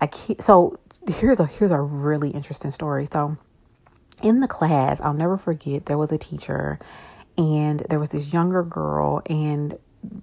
I 0.00 0.06
can't, 0.06 0.40
so 0.40 0.78
here's 1.08 1.40
a 1.40 1.46
here's 1.46 1.70
a 1.72 1.80
really 1.80 2.30
interesting 2.30 2.70
story. 2.70 3.06
So 3.10 3.38
in 4.22 4.38
the 4.38 4.48
class, 4.48 5.00
I'll 5.00 5.14
never 5.14 5.36
forget, 5.36 5.86
there 5.86 5.98
was 5.98 6.12
a 6.12 6.18
teacher 6.18 6.78
and 7.36 7.80
there 7.90 7.98
was 7.98 8.10
this 8.10 8.32
younger 8.32 8.62
girl 8.62 9.22
and 9.26 9.76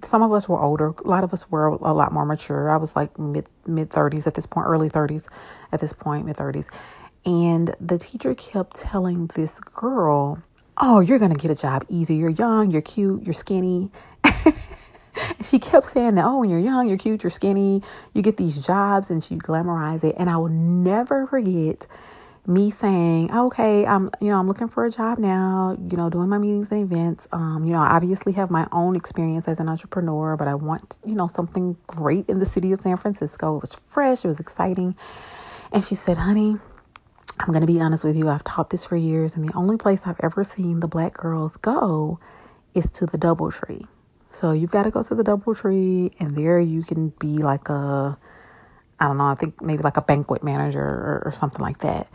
some 0.04 0.22
of 0.22 0.32
us 0.32 0.48
were 0.48 0.60
older. 0.60 0.94
A 1.04 1.08
lot 1.08 1.24
of 1.24 1.34
us 1.34 1.50
were 1.50 1.68
a 1.68 1.94
lot 1.94 2.12
more 2.12 2.26
mature. 2.26 2.70
I 2.70 2.78
was 2.78 2.96
like 2.96 3.18
mid 3.20 3.48
mid 3.66 3.90
thirties 3.90 4.28
at 4.28 4.34
this 4.34 4.46
point, 4.46 4.68
early 4.68 4.90
thirties 4.90 5.28
at 5.72 5.80
this 5.80 5.94
point, 5.94 6.26
mid 6.26 6.38
thirties. 6.38 6.70
And 7.26 7.76
the 7.80 7.98
teacher 7.98 8.36
kept 8.36 8.78
telling 8.78 9.28
this 9.36 9.60
girl, 9.60 10.42
"Oh, 10.78 11.00
you're 11.00 11.20
gonna 11.20 11.36
get 11.36 11.52
a 11.52 11.56
job 11.56 11.86
easy. 11.90 12.16
You're 12.16 12.30
young, 12.30 12.72
you're 12.72 12.82
cute, 12.82 13.24
you're 13.24 13.34
skinny." 13.34 13.92
she 15.42 15.60
kept 15.60 15.86
saying 15.86 16.16
that, 16.16 16.26
"Oh, 16.26 16.40
when 16.40 16.50
you're 16.50 16.60
young, 16.60 16.88
you're 16.88 16.98
cute, 16.98 17.24
you're 17.24 17.32
skinny, 17.32 17.82
you 18.14 18.22
get 18.22 18.38
these 18.38 18.60
jobs," 18.60 19.10
and 19.10 19.24
she 19.24 19.36
glamorized 19.36 20.04
it. 20.04 20.16
And 20.18 20.30
I 20.30 20.38
will 20.38 20.50
never 20.50 21.28
forget 21.28 21.88
me 22.46 22.70
saying, 22.70 23.34
okay, 23.34 23.86
I'm, 23.86 24.12
you 24.20 24.30
know, 24.30 24.38
I'm 24.38 24.48
looking 24.48 24.68
for 24.68 24.84
a 24.84 24.92
job 24.92 25.18
now, 25.18 25.78
you 25.90 25.96
know, 25.96 26.10
doing 26.10 26.28
my 26.28 26.38
meetings 26.38 26.72
and 26.72 26.82
events. 26.82 27.28
Um, 27.32 27.66
you 27.66 27.72
know, 27.72 27.80
I 27.80 27.96
obviously 27.96 28.34
have 28.34 28.52
my 28.52 28.68
own 28.72 28.96
experience 28.96 29.48
as 29.48 29.60
an 29.60 29.70
entrepreneur, 29.70 30.36
but 30.36 30.48
I 30.48 30.56
want, 30.56 31.00
you 31.06 31.16
know, 31.16 31.28
something 31.28 31.78
great 31.88 32.28
in 32.28 32.40
the 32.40 32.46
city 32.46 32.74
of 32.74 32.82
San 32.82 32.98
Francisco. 32.98 33.56
It 33.58 33.62
was 33.62 33.74
fresh, 33.74 34.26
it 34.26 34.28
was 34.28 34.42
exciting. 34.42 34.96
And 35.72 35.84
she 35.84 35.96
said, 35.96 36.18
honey, 36.18 36.58
I'm 37.40 37.48
going 37.48 37.62
to 37.62 37.68
be 37.68 37.80
honest 37.80 38.04
with 38.04 38.16
you. 38.18 38.30
I've 38.30 38.44
taught 38.44 38.70
this 38.70 38.86
for 38.86 38.96
years, 38.96 39.36
and 39.36 39.48
the 39.48 39.54
only 39.56 39.78
place 39.78 40.04
I've 40.06 40.20
ever 40.22 40.44
seen 40.44 40.82
the 40.82 40.88
black 40.88 41.14
girls 41.14 41.58
go 41.58 42.20
is 42.76 42.90
to 42.90 43.06
the 43.06 43.18
Doubletree. 43.18 43.88
So 44.32 44.52
you've 44.52 44.72
got 44.72 44.84
to 44.84 44.92
go 44.92 45.02
to 45.02 45.16
the 45.16 45.24
Doubletree, 45.24 46.14
and 46.20 46.36
there 46.36 46.60
you 46.60 46.84
can 46.84 47.10
be 47.20 47.38
like 47.38 47.70
a, 47.70 48.18
I 49.00 49.08
don't 49.08 49.18
know, 49.18 49.28
I 49.28 49.36
think 49.36 49.62
maybe 49.62 49.82
like 49.82 49.98
a 49.98 50.02
banquet 50.02 50.44
manager 50.44 50.84
or, 50.84 51.24
or 51.26 51.32
something 51.32 51.62
like 51.62 51.80
that. 51.80 52.08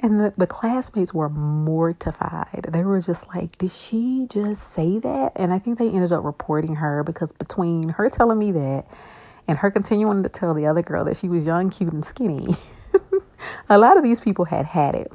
And 0.00 0.20
the, 0.20 0.34
the 0.36 0.46
classmates 0.46 1.14
were 1.14 1.28
mortified. 1.28 2.66
They 2.70 2.84
were 2.84 3.00
just 3.00 3.28
like, 3.28 3.58
Did 3.58 3.70
she 3.70 4.26
just 4.30 4.74
say 4.74 4.98
that? 4.98 5.32
And 5.36 5.52
I 5.52 5.58
think 5.58 5.78
they 5.78 5.90
ended 5.90 6.12
up 6.12 6.24
reporting 6.24 6.76
her 6.76 7.04
because 7.04 7.32
between 7.32 7.90
her 7.90 8.10
telling 8.10 8.38
me 8.38 8.52
that 8.52 8.86
and 9.46 9.58
her 9.58 9.70
continuing 9.70 10.22
to 10.22 10.28
tell 10.28 10.54
the 10.54 10.66
other 10.66 10.82
girl 10.82 11.04
that 11.04 11.16
she 11.16 11.28
was 11.28 11.44
young, 11.44 11.70
cute, 11.70 11.92
and 11.92 12.04
skinny, 12.04 12.56
a 13.68 13.78
lot 13.78 13.96
of 13.96 14.02
these 14.02 14.20
people 14.20 14.46
had 14.46 14.66
had 14.66 14.94
it. 14.94 15.12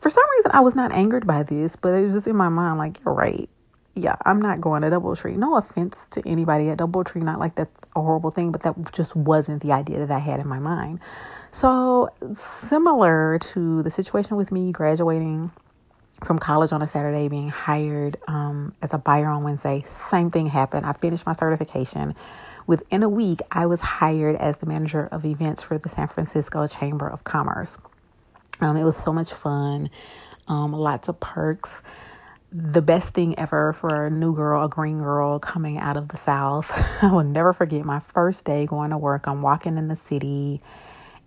For 0.00 0.10
some 0.10 0.24
reason, 0.36 0.50
I 0.54 0.60
was 0.60 0.74
not 0.74 0.92
angered 0.92 1.26
by 1.26 1.42
this, 1.42 1.76
but 1.76 1.90
it 1.90 2.04
was 2.04 2.14
just 2.14 2.26
in 2.26 2.36
my 2.36 2.50
mind 2.50 2.78
like, 2.78 3.00
You're 3.04 3.14
right. 3.14 3.48
Yeah, 3.94 4.16
I'm 4.26 4.42
not 4.42 4.60
going 4.60 4.82
to 4.82 4.90
Doubletree. 4.90 5.36
No 5.38 5.56
offense 5.56 6.06
to 6.10 6.22
anybody 6.28 6.68
at 6.68 6.78
Doubletree, 6.78 7.22
not 7.22 7.40
like 7.40 7.54
that's 7.54 7.72
a 7.96 8.02
horrible 8.02 8.30
thing, 8.30 8.52
but 8.52 8.62
that 8.62 8.92
just 8.92 9.16
wasn't 9.16 9.62
the 9.62 9.72
idea 9.72 10.00
that 10.00 10.10
I 10.10 10.18
had 10.18 10.38
in 10.40 10.46
my 10.46 10.58
mind. 10.58 11.00
So, 11.56 12.10
similar 12.34 13.38
to 13.38 13.82
the 13.82 13.90
situation 13.90 14.36
with 14.36 14.52
me 14.52 14.72
graduating 14.72 15.50
from 16.22 16.38
college 16.38 16.70
on 16.70 16.82
a 16.82 16.86
Saturday, 16.86 17.28
being 17.28 17.48
hired 17.48 18.18
um, 18.28 18.74
as 18.82 18.92
a 18.92 18.98
buyer 18.98 19.28
on 19.28 19.42
Wednesday, 19.42 19.82
same 19.88 20.30
thing 20.30 20.48
happened. 20.48 20.84
I 20.84 20.92
finished 20.92 21.24
my 21.24 21.32
certification. 21.32 22.14
Within 22.66 23.02
a 23.02 23.08
week, 23.08 23.40
I 23.50 23.64
was 23.64 23.80
hired 23.80 24.36
as 24.36 24.58
the 24.58 24.66
manager 24.66 25.06
of 25.06 25.24
events 25.24 25.62
for 25.62 25.78
the 25.78 25.88
San 25.88 26.08
Francisco 26.08 26.66
Chamber 26.66 27.08
of 27.08 27.24
Commerce. 27.24 27.78
Um, 28.60 28.76
it 28.76 28.84
was 28.84 28.98
so 28.98 29.10
much 29.10 29.32
fun, 29.32 29.88
um, 30.48 30.74
lots 30.74 31.08
of 31.08 31.18
perks. 31.20 31.70
The 32.52 32.82
best 32.82 33.14
thing 33.14 33.38
ever 33.38 33.72
for 33.72 34.04
a 34.04 34.10
new 34.10 34.34
girl, 34.34 34.66
a 34.66 34.68
green 34.68 34.98
girl 34.98 35.38
coming 35.38 35.78
out 35.78 35.96
of 35.96 36.08
the 36.08 36.18
South. 36.18 36.70
I 37.02 37.10
will 37.10 37.24
never 37.24 37.54
forget 37.54 37.82
my 37.86 38.00
first 38.00 38.44
day 38.44 38.66
going 38.66 38.90
to 38.90 38.98
work. 38.98 39.26
I'm 39.26 39.40
walking 39.40 39.78
in 39.78 39.88
the 39.88 39.96
city 39.96 40.60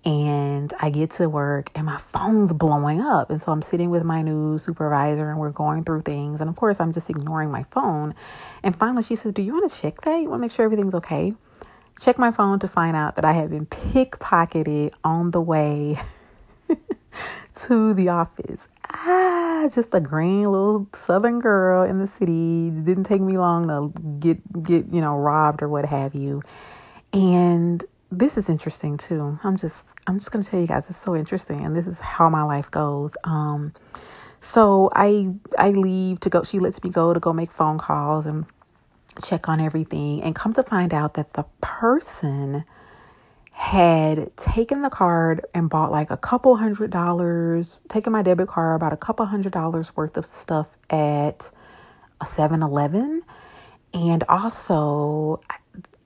and 0.06 0.74
I 0.80 0.90
get 0.90 1.12
to 1.12 1.28
work 1.28 1.72
and 1.76 1.86
my 1.86 1.98
phone's 1.98 2.54
blowing 2.54 3.02
up. 3.02 3.30
And 3.30 3.42
so 3.42 3.52
I'm 3.52 3.62
sitting 3.62 3.90
with 3.90 4.04
my 4.04 4.22
new 4.22 4.58
supervisor 4.58 5.30
and 5.30 5.40
we're 5.40 5.52
going 5.52 5.84
through 5.84 6.02
things. 6.02 6.42
And 6.42 6.50
of 6.50 6.56
course, 6.56 6.80
I'm 6.80 6.94
just 6.94 7.10
ignoring 7.10 7.52
my 7.52 7.64
phone. 7.72 8.16
And 8.64 8.76
finally, 8.76 9.04
she 9.04 9.16
says, 9.16 9.34
Do 9.34 9.42
you 9.42 9.54
want 9.54 9.72
to 9.72 9.78
check 9.78 10.02
that? 10.02 10.22
You 10.22 10.30
want 10.30 10.40
to 10.40 10.42
make 10.42 10.52
sure 10.52 10.64
everything's 10.66 10.96
okay? 10.96 11.34
Check 12.00 12.18
my 12.18 12.32
phone 12.32 12.60
to 12.60 12.68
find 12.68 12.96
out 12.96 13.16
that 13.18 13.26
I 13.26 13.34
had 13.34 13.50
been 13.50 13.66
pickpocketed 13.66 14.94
on 15.04 15.32
the 15.32 15.42
way 15.42 16.00
to 17.56 17.94
the 17.94 18.08
office. 18.08 18.68
Ah, 18.92 19.70
just 19.74 19.94
a 19.94 20.00
green 20.00 20.44
little 20.44 20.88
southern 20.94 21.40
girl 21.40 21.84
in 21.84 22.00
the 22.00 22.08
city. 22.08 22.70
It 22.70 22.86
didn't 22.86 23.04
take 23.04 23.22
me 23.22 23.38
long 23.38 23.68
to 23.68 24.02
get 24.20 24.64
get, 24.64 24.88
you 24.94 25.02
know, 25.02 25.18
robbed 25.18 25.62
or 25.62 25.68
what 25.68 25.86
have 25.86 26.16
you. 26.16 26.42
And 27.12 27.84
this 28.12 28.38
is 28.38 28.50
interesting 28.50 28.98
too. 28.98 29.40
I'm 29.44 29.58
just 29.58 29.96
I'm 30.08 30.20
just 30.20 30.32
gonna 30.32 30.44
tell 30.44 30.60
you 30.60 30.68
guys 30.68 30.90
it's 30.90 31.02
so 31.02 31.16
interesting 31.16 31.62
and 31.66 31.76
this 31.76 31.88
is 31.88 32.00
how 32.00 32.30
my 32.30 32.44
life 32.44 32.72
goes. 32.72 33.14
Um 33.24 33.74
so 34.42 34.90
I 34.96 35.30
I 35.58 35.72
leave 35.72 36.20
to 36.22 36.30
go 36.30 36.44
she 36.44 36.60
lets 36.60 36.84
me 36.84 36.90
go 36.90 37.14
to 37.14 37.20
go 37.20 37.34
make 37.34 37.52
phone 37.52 37.78
calls 37.78 38.26
and 38.26 38.46
check 39.24 39.50
on 39.50 39.60
everything 39.60 40.22
and 40.24 40.34
come 40.36 40.54
to 40.54 40.64
find 40.64 40.94
out 40.94 41.16
that 41.16 41.34
the 41.34 41.46
person 41.62 42.64
had 43.52 44.36
taken 44.38 44.82
the 44.82 44.90
card 44.90 45.46
and 45.54 45.70
bought 45.70 45.92
like 45.92 46.10
a 46.10 46.16
couple 46.18 46.56
hundred 46.56 46.90
dollars, 46.92 47.80
taken 47.90 48.14
my 48.14 48.22
debit 48.22 48.48
card, 48.48 48.78
about 48.78 48.94
a 48.94 48.98
couple 48.98 49.26
hundred 49.26 49.52
dollars 49.52 49.94
worth 49.98 50.16
of 50.16 50.26
stuff 50.26 50.70
at 50.90 51.52
a 52.22 52.26
7 52.26 52.64
Eleven. 52.64 53.22
And 53.94 54.24
also, 54.30 55.42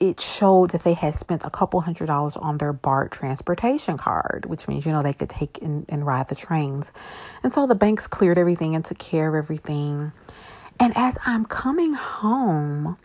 it 0.04 0.20
showed 0.20 0.72
that 0.72 0.84
they 0.84 0.96
had 0.96 1.16
spent 1.16 1.46
a 1.46 1.50
couple 1.50 1.80
hundred 1.80 2.08
dollars 2.08 2.36
on 2.36 2.58
their 2.58 2.74
BART 2.74 3.10
transportation 3.12 3.98
card, 3.98 4.46
which 4.48 4.68
means, 4.68 4.86
you 4.86 4.92
know, 4.92 5.02
they 5.02 5.14
could 5.14 5.30
take 5.30 5.62
and, 5.62 5.86
and 5.88 6.06
ride 6.06 6.28
the 6.28 6.36
trains. 6.36 6.92
And 7.42 7.54
so 7.54 7.68
the 7.68 7.76
banks 7.76 8.06
cleared 8.06 8.38
everything 8.38 8.76
and 8.76 8.84
took 8.84 9.00
care 9.00 9.30
of 9.30 9.36
everything. 9.42 10.12
And 10.78 10.92
as 10.98 11.18
I'm 11.26 11.46
coming 11.46 11.94
home 11.94 12.98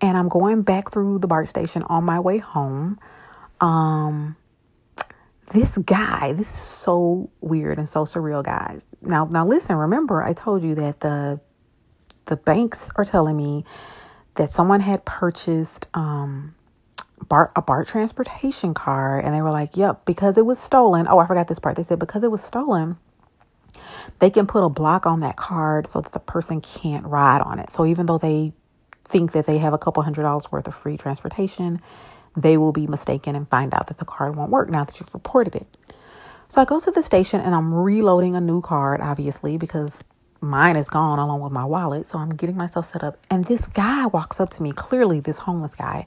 and 0.00 0.16
I'm 0.16 0.28
going 0.28 0.62
back 0.62 0.92
through 0.92 1.18
the 1.18 1.26
BART 1.26 1.48
station 1.48 1.82
on 1.82 2.04
my 2.04 2.20
way 2.20 2.38
home, 2.38 3.00
um, 3.60 4.36
this 5.50 5.76
guy, 5.78 6.32
this 6.32 6.46
is 6.46 6.60
so 6.60 7.28
weird 7.40 7.78
and 7.78 7.88
so 7.88 8.04
surreal, 8.04 8.44
guys. 8.44 8.86
Now, 9.02 9.28
now 9.32 9.44
listen, 9.44 9.74
remember 9.74 10.22
I 10.22 10.32
told 10.32 10.62
you 10.62 10.76
that 10.76 11.00
the 11.00 11.40
the 12.26 12.36
banks 12.36 12.90
are 12.96 13.04
telling 13.04 13.36
me 13.36 13.64
that 14.36 14.54
someone 14.54 14.80
had 14.80 15.04
purchased 15.04 15.88
um, 15.94 16.54
BART, 17.28 17.52
a 17.56 17.62
BART 17.62 17.88
transportation 17.88 18.74
car, 18.74 19.18
and 19.18 19.34
they 19.34 19.42
were 19.42 19.50
like, 19.50 19.76
"Yep," 19.76 20.04
because 20.04 20.38
it 20.38 20.46
was 20.46 20.58
stolen. 20.58 21.06
Oh, 21.08 21.18
I 21.18 21.26
forgot 21.26 21.48
this 21.48 21.58
part. 21.58 21.76
They 21.76 21.82
said 21.82 21.98
because 21.98 22.24
it 22.24 22.30
was 22.30 22.42
stolen, 22.42 22.98
they 24.18 24.30
can 24.30 24.46
put 24.46 24.64
a 24.64 24.68
block 24.68 25.06
on 25.06 25.20
that 25.20 25.36
card 25.36 25.86
so 25.86 26.00
that 26.00 26.12
the 26.12 26.20
person 26.20 26.60
can't 26.60 27.06
ride 27.06 27.42
on 27.42 27.58
it. 27.58 27.70
So 27.70 27.86
even 27.86 28.06
though 28.06 28.18
they 28.18 28.52
think 29.04 29.32
that 29.32 29.46
they 29.46 29.58
have 29.58 29.72
a 29.72 29.78
couple 29.78 30.02
hundred 30.02 30.22
dollars 30.22 30.50
worth 30.50 30.66
of 30.66 30.74
free 30.74 30.96
transportation, 30.96 31.80
they 32.36 32.56
will 32.56 32.72
be 32.72 32.86
mistaken 32.86 33.34
and 33.34 33.48
find 33.48 33.72
out 33.74 33.86
that 33.88 33.98
the 33.98 34.04
card 34.04 34.36
won't 34.36 34.50
work 34.50 34.68
now 34.68 34.84
that 34.84 35.00
you've 35.00 35.14
reported 35.14 35.54
it. 35.54 35.66
So 36.48 36.60
I 36.60 36.64
go 36.64 36.78
to 36.78 36.90
the 36.90 37.02
station 37.02 37.40
and 37.40 37.54
I'm 37.54 37.74
reloading 37.74 38.34
a 38.34 38.40
new 38.40 38.60
card, 38.60 39.00
obviously, 39.00 39.56
because 39.56 40.04
mine 40.40 40.76
is 40.76 40.88
gone 40.88 41.18
along 41.18 41.40
with 41.40 41.52
my 41.52 41.64
wallet. 41.64 42.06
So 42.06 42.18
I'm 42.18 42.34
getting 42.34 42.56
myself 42.56 42.92
set 42.92 43.02
up. 43.02 43.18
And 43.30 43.44
this 43.44 43.66
guy 43.66 44.06
walks 44.06 44.40
up 44.40 44.50
to 44.50 44.62
me, 44.62 44.72
clearly, 44.72 45.20
this 45.20 45.38
homeless 45.38 45.74
guy. 45.74 46.06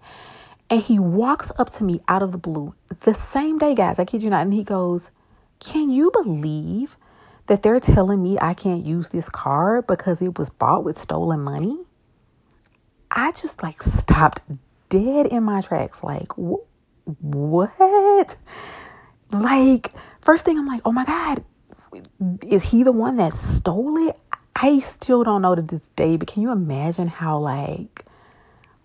And 0.69 0.81
he 0.81 1.00
walks 1.00 1.51
up 1.57 1.69
to 1.71 1.83
me 1.83 2.01
out 2.07 2.21
of 2.21 2.31
the 2.31 2.38
blue 2.38 2.75
the 3.01 3.13
same 3.13 3.57
day, 3.57 3.74
guys. 3.74 4.00
I 4.00 4.05
kid 4.05 4.24
you 4.24 4.29
not. 4.29 4.43
And 4.43 4.53
he 4.53 4.63
goes, 4.63 5.09
Can 5.59 5.89
you 5.89 6.12
believe 6.12 6.95
that 7.48 7.63
they're 7.63 7.79
telling 7.79 8.21
me 8.21 8.38
I 8.39 8.53
can't 8.53 8.86
use 8.86 9.09
this 9.09 9.29
card 9.29 9.88
because 9.88 10.21
it 10.21 10.38
was 10.38 10.50
bought 10.50 10.83
with 10.83 11.00
stolen 11.00 11.41
money? 11.41 11.77
I 13.09 13.31
just 13.31 13.63
like 13.63 13.81
stopped 13.81 14.41
dead 14.89 15.25
in 15.27 15.43
my 15.43 15.62
tracks. 15.62 16.03
Like, 16.03 16.31
wh- 16.33 16.65
what? 17.24 18.38
Like, 19.31 19.93
first 20.21 20.45
thing 20.45 20.57
I'm 20.57 20.67
like, 20.67 20.81
oh 20.86 20.91
my 20.91 21.05
God, 21.05 21.43
is 22.46 22.63
he 22.63 22.84
the 22.84 22.91
one 22.91 23.17
that 23.17 23.34
stole 23.34 24.10
it? 24.10 24.17
I 24.55 24.79
still 24.79 25.24
don't 25.24 25.41
know 25.41 25.55
to 25.55 25.62
this 25.62 25.81
day, 25.96 26.17
but 26.17 26.27
can 26.27 26.41
you 26.41 26.51
imagine 26.51 27.08
how 27.08 27.38
like 27.38 28.05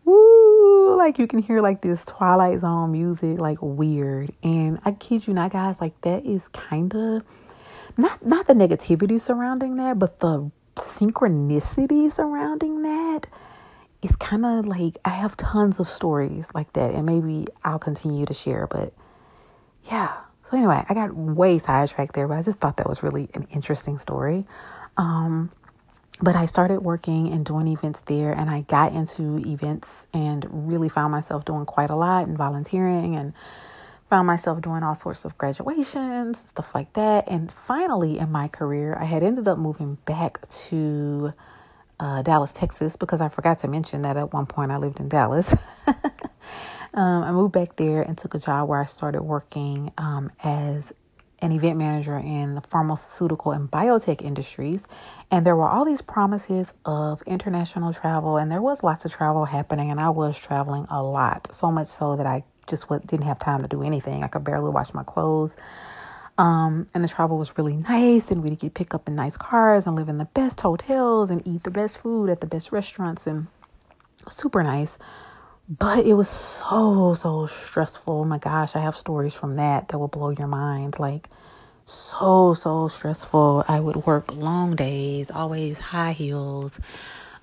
woo 0.04 0.96
like 0.96 1.18
you 1.18 1.26
can 1.26 1.40
hear 1.40 1.60
like 1.60 1.82
this 1.82 2.04
Twilight 2.04 2.60
Zone 2.60 2.92
music 2.92 3.38
like 3.38 3.58
weird. 3.60 4.32
And 4.42 4.78
I 4.84 4.92
kid 4.92 5.26
you 5.26 5.34
not, 5.34 5.52
guys, 5.52 5.80
like 5.80 6.00
that 6.02 6.24
is 6.24 6.48
kinda 6.48 7.24
not 7.96 8.24
not 8.24 8.46
the 8.46 8.54
negativity 8.54 9.20
surrounding 9.20 9.76
that, 9.76 9.98
but 9.98 10.20
the 10.20 10.50
synchronicity 10.76 12.12
surrounding 12.12 12.82
that 12.82 13.26
is 14.02 14.14
kind 14.16 14.44
of 14.44 14.66
like 14.66 14.98
I 15.04 15.10
have 15.10 15.36
tons 15.36 15.80
of 15.80 15.88
stories 15.88 16.50
like 16.54 16.72
that, 16.74 16.94
and 16.94 17.06
maybe 17.06 17.46
I'll 17.64 17.78
continue 17.78 18.26
to 18.26 18.34
share. 18.34 18.66
But 18.66 18.92
yeah, 19.90 20.14
so 20.44 20.56
anyway, 20.56 20.84
I 20.88 20.94
got 20.94 21.14
way 21.14 21.58
sidetracked 21.58 22.14
there, 22.14 22.28
but 22.28 22.38
I 22.38 22.42
just 22.42 22.58
thought 22.58 22.76
that 22.76 22.88
was 22.88 23.02
really 23.02 23.28
an 23.34 23.46
interesting 23.50 23.98
story. 23.98 24.46
Um, 24.96 25.50
but 26.20 26.36
I 26.36 26.44
started 26.46 26.80
working 26.80 27.32
and 27.32 27.44
doing 27.44 27.66
events 27.66 28.02
there, 28.02 28.32
and 28.32 28.48
I 28.48 28.60
got 28.62 28.92
into 28.92 29.38
events 29.38 30.06
and 30.12 30.46
really 30.68 30.88
found 30.88 31.12
myself 31.12 31.44
doing 31.44 31.66
quite 31.66 31.90
a 31.90 31.96
lot 31.96 32.26
and 32.26 32.38
volunteering 32.38 33.16
and 33.16 33.32
found 34.10 34.26
myself 34.26 34.60
doing 34.60 34.82
all 34.82 34.94
sorts 34.94 35.24
of 35.24 35.36
graduations, 35.38 36.38
stuff 36.50 36.74
like 36.74 36.92
that. 36.92 37.24
And 37.26 37.50
finally, 37.50 38.18
in 38.18 38.30
my 38.30 38.48
career, 38.48 38.96
I 39.00 39.04
had 39.04 39.22
ended 39.22 39.48
up 39.48 39.58
moving 39.58 39.98
back 40.04 40.46
to 40.68 41.32
uh, 42.04 42.22
Dallas, 42.22 42.52
Texas, 42.52 42.96
because 42.96 43.20
I 43.20 43.28
forgot 43.28 43.60
to 43.60 43.68
mention 43.68 44.02
that 44.02 44.16
at 44.16 44.32
one 44.32 44.46
point 44.46 44.70
I 44.70 44.76
lived 44.76 45.00
in 45.00 45.08
Dallas. 45.08 45.56
Um, 46.94 47.24
I 47.24 47.32
moved 47.32 47.52
back 47.52 47.74
there 47.76 48.02
and 48.02 48.16
took 48.16 48.34
a 48.34 48.38
job 48.38 48.68
where 48.68 48.80
I 48.80 48.86
started 48.86 49.22
working 49.22 49.92
um, 49.98 50.30
as 50.44 50.92
an 51.40 51.50
event 51.50 51.76
manager 51.76 52.16
in 52.16 52.54
the 52.54 52.60
pharmaceutical 52.60 53.50
and 53.50 53.68
biotech 53.68 54.22
industries. 54.22 54.82
And 55.30 55.44
there 55.44 55.56
were 55.56 55.68
all 55.68 55.84
these 55.84 56.00
promises 56.00 56.68
of 56.84 57.20
international 57.26 57.92
travel, 57.92 58.36
and 58.36 58.50
there 58.50 58.62
was 58.62 58.84
lots 58.84 59.04
of 59.04 59.12
travel 59.12 59.44
happening, 59.44 59.90
and 59.90 60.00
I 60.00 60.10
was 60.10 60.38
traveling 60.38 60.86
a 60.88 61.02
lot, 61.02 61.52
so 61.52 61.72
much 61.72 61.88
so 61.88 62.14
that 62.14 62.26
I 62.26 62.44
just 62.68 62.88
didn't 62.88 63.26
have 63.26 63.40
time 63.40 63.62
to 63.62 63.68
do 63.68 63.82
anything. 63.82 64.22
I 64.22 64.28
could 64.28 64.44
barely 64.44 64.70
wash 64.70 64.94
my 64.94 65.02
clothes. 65.02 65.56
Um, 66.36 66.88
and 66.92 67.04
the 67.04 67.08
travel 67.08 67.38
was 67.38 67.56
really 67.56 67.76
nice, 67.76 68.30
and 68.30 68.42
we'd 68.42 68.58
get 68.58 68.74
pick 68.74 68.92
up 68.92 69.06
in 69.06 69.14
nice 69.14 69.36
cars 69.36 69.86
and 69.86 69.94
live 69.94 70.08
in 70.08 70.18
the 70.18 70.24
best 70.24 70.60
hotels 70.60 71.30
and 71.30 71.46
eat 71.46 71.62
the 71.62 71.70
best 71.70 71.98
food 71.98 72.28
at 72.28 72.40
the 72.40 72.46
best 72.46 72.72
restaurants, 72.72 73.26
and 73.26 73.46
super 74.28 74.62
nice. 74.62 74.98
But 75.68 76.04
it 76.04 76.14
was 76.14 76.28
so, 76.28 77.14
so 77.14 77.46
stressful. 77.46 78.20
Oh 78.20 78.24
my 78.24 78.38
gosh, 78.38 78.76
I 78.76 78.80
have 78.80 78.96
stories 78.96 79.32
from 79.32 79.56
that 79.56 79.88
that 79.88 79.98
will 79.98 80.08
blow 80.08 80.30
your 80.30 80.48
mind. 80.48 80.98
Like, 80.98 81.30
so, 81.86 82.54
so 82.54 82.88
stressful. 82.88 83.64
I 83.68 83.80
would 83.80 84.04
work 84.04 84.34
long 84.34 84.76
days, 84.76 85.30
always 85.30 85.78
high 85.78 86.12
heels, 86.12 86.78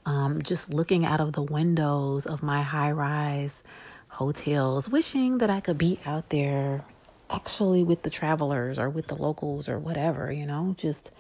um, 0.05 0.41
just 0.41 0.73
looking 0.73 1.05
out 1.05 1.19
of 1.19 1.33
the 1.33 1.41
windows 1.41 2.25
of 2.25 2.43
my 2.43 2.61
high 2.61 2.91
rise 2.91 3.63
hotels, 4.09 4.89
wishing 4.89 5.37
that 5.39 5.49
I 5.49 5.61
could 5.61 5.77
be 5.77 5.99
out 6.05 6.29
there 6.29 6.83
actually 7.31 7.83
with 7.83 8.03
the 8.03 8.09
travelers 8.09 8.77
or 8.77 8.89
with 8.89 9.07
the 9.07 9.15
locals 9.15 9.69
or 9.69 9.79
whatever, 9.79 10.31
you 10.31 10.45
know, 10.45 10.75
just 10.77 11.11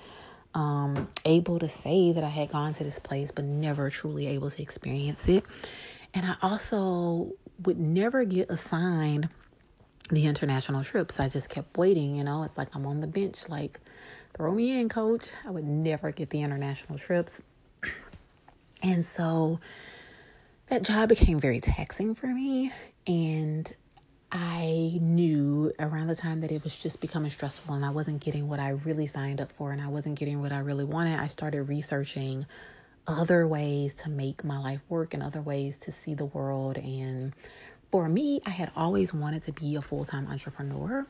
um, 0.53 1.07
able 1.25 1.59
to 1.59 1.69
say 1.69 2.11
that 2.11 2.23
I 2.23 2.29
had 2.29 2.49
gone 2.49 2.73
to 2.73 2.83
this 2.83 2.99
place, 2.99 3.31
but 3.31 3.45
never 3.45 3.89
truly 3.89 4.27
able 4.27 4.49
to 4.51 4.61
experience 4.61 5.27
it. 5.27 5.43
And 6.13 6.25
I 6.25 6.35
also 6.41 7.31
would 7.63 7.79
never 7.79 8.25
get 8.25 8.49
assigned 8.49 9.29
the 10.09 10.25
international 10.25 10.83
trips. 10.83 11.19
I 11.19 11.29
just 11.29 11.49
kept 11.49 11.77
waiting, 11.77 12.15
you 12.15 12.23
know, 12.23 12.43
it's 12.43 12.57
like 12.57 12.75
I'm 12.75 12.85
on 12.85 12.99
the 12.99 13.07
bench, 13.07 13.47
like, 13.47 13.79
throw 14.35 14.53
me 14.53 14.79
in, 14.79 14.89
coach. 14.89 15.29
I 15.45 15.51
would 15.51 15.63
never 15.63 16.11
get 16.11 16.29
the 16.29 16.41
international 16.41 16.97
trips. 16.97 17.41
And 18.83 19.05
so 19.05 19.59
that 20.67 20.81
job 20.83 21.09
became 21.09 21.39
very 21.39 21.59
taxing 21.59 22.15
for 22.15 22.27
me. 22.27 22.71
And 23.07 23.71
I 24.31 24.97
knew 25.01 25.73
around 25.77 26.07
the 26.07 26.15
time 26.15 26.39
that 26.41 26.51
it 26.51 26.63
was 26.63 26.75
just 26.75 27.01
becoming 27.01 27.29
stressful 27.29 27.75
and 27.75 27.83
I 27.83 27.89
wasn't 27.89 28.21
getting 28.21 28.47
what 28.47 28.61
I 28.61 28.69
really 28.69 29.05
signed 29.05 29.41
up 29.41 29.51
for 29.57 29.73
and 29.73 29.81
I 29.81 29.87
wasn't 29.87 30.17
getting 30.17 30.41
what 30.41 30.53
I 30.53 30.59
really 30.59 30.85
wanted, 30.85 31.19
I 31.19 31.27
started 31.27 31.63
researching 31.63 32.45
other 33.07 33.45
ways 33.45 33.93
to 33.95 34.09
make 34.09 34.43
my 34.45 34.57
life 34.57 34.79
work 34.87 35.13
and 35.13 35.21
other 35.21 35.41
ways 35.41 35.77
to 35.79 35.91
see 35.91 36.13
the 36.13 36.25
world. 36.25 36.77
And 36.77 37.33
for 37.91 38.07
me, 38.07 38.39
I 38.45 38.51
had 38.51 38.71
always 38.75 39.13
wanted 39.13 39.43
to 39.43 39.51
be 39.51 39.75
a 39.75 39.81
full 39.81 40.05
time 40.05 40.27
entrepreneur. 40.27 41.05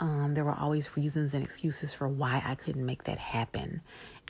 Um, 0.00 0.32
there 0.34 0.44
were 0.44 0.54
always 0.54 0.96
reasons 0.96 1.34
and 1.34 1.42
excuses 1.44 1.92
for 1.92 2.08
why 2.08 2.42
I 2.44 2.54
couldn't 2.54 2.84
make 2.84 3.04
that 3.04 3.18
happen. 3.18 3.82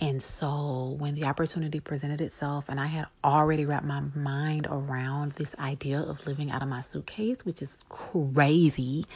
And 0.02 0.22
so 0.22 0.96
when 0.98 1.14
the 1.14 1.24
opportunity 1.24 1.80
presented 1.80 2.20
itself, 2.20 2.66
and 2.68 2.78
I 2.78 2.86
had 2.86 3.06
already 3.24 3.64
wrapped 3.64 3.86
my 3.86 4.02
mind 4.14 4.66
around 4.70 5.32
this 5.32 5.54
idea 5.58 6.00
of 6.00 6.26
living 6.26 6.50
out 6.50 6.62
of 6.62 6.68
my 6.68 6.82
suitcase, 6.82 7.44
which 7.44 7.62
is 7.62 7.78
crazy. 7.88 9.06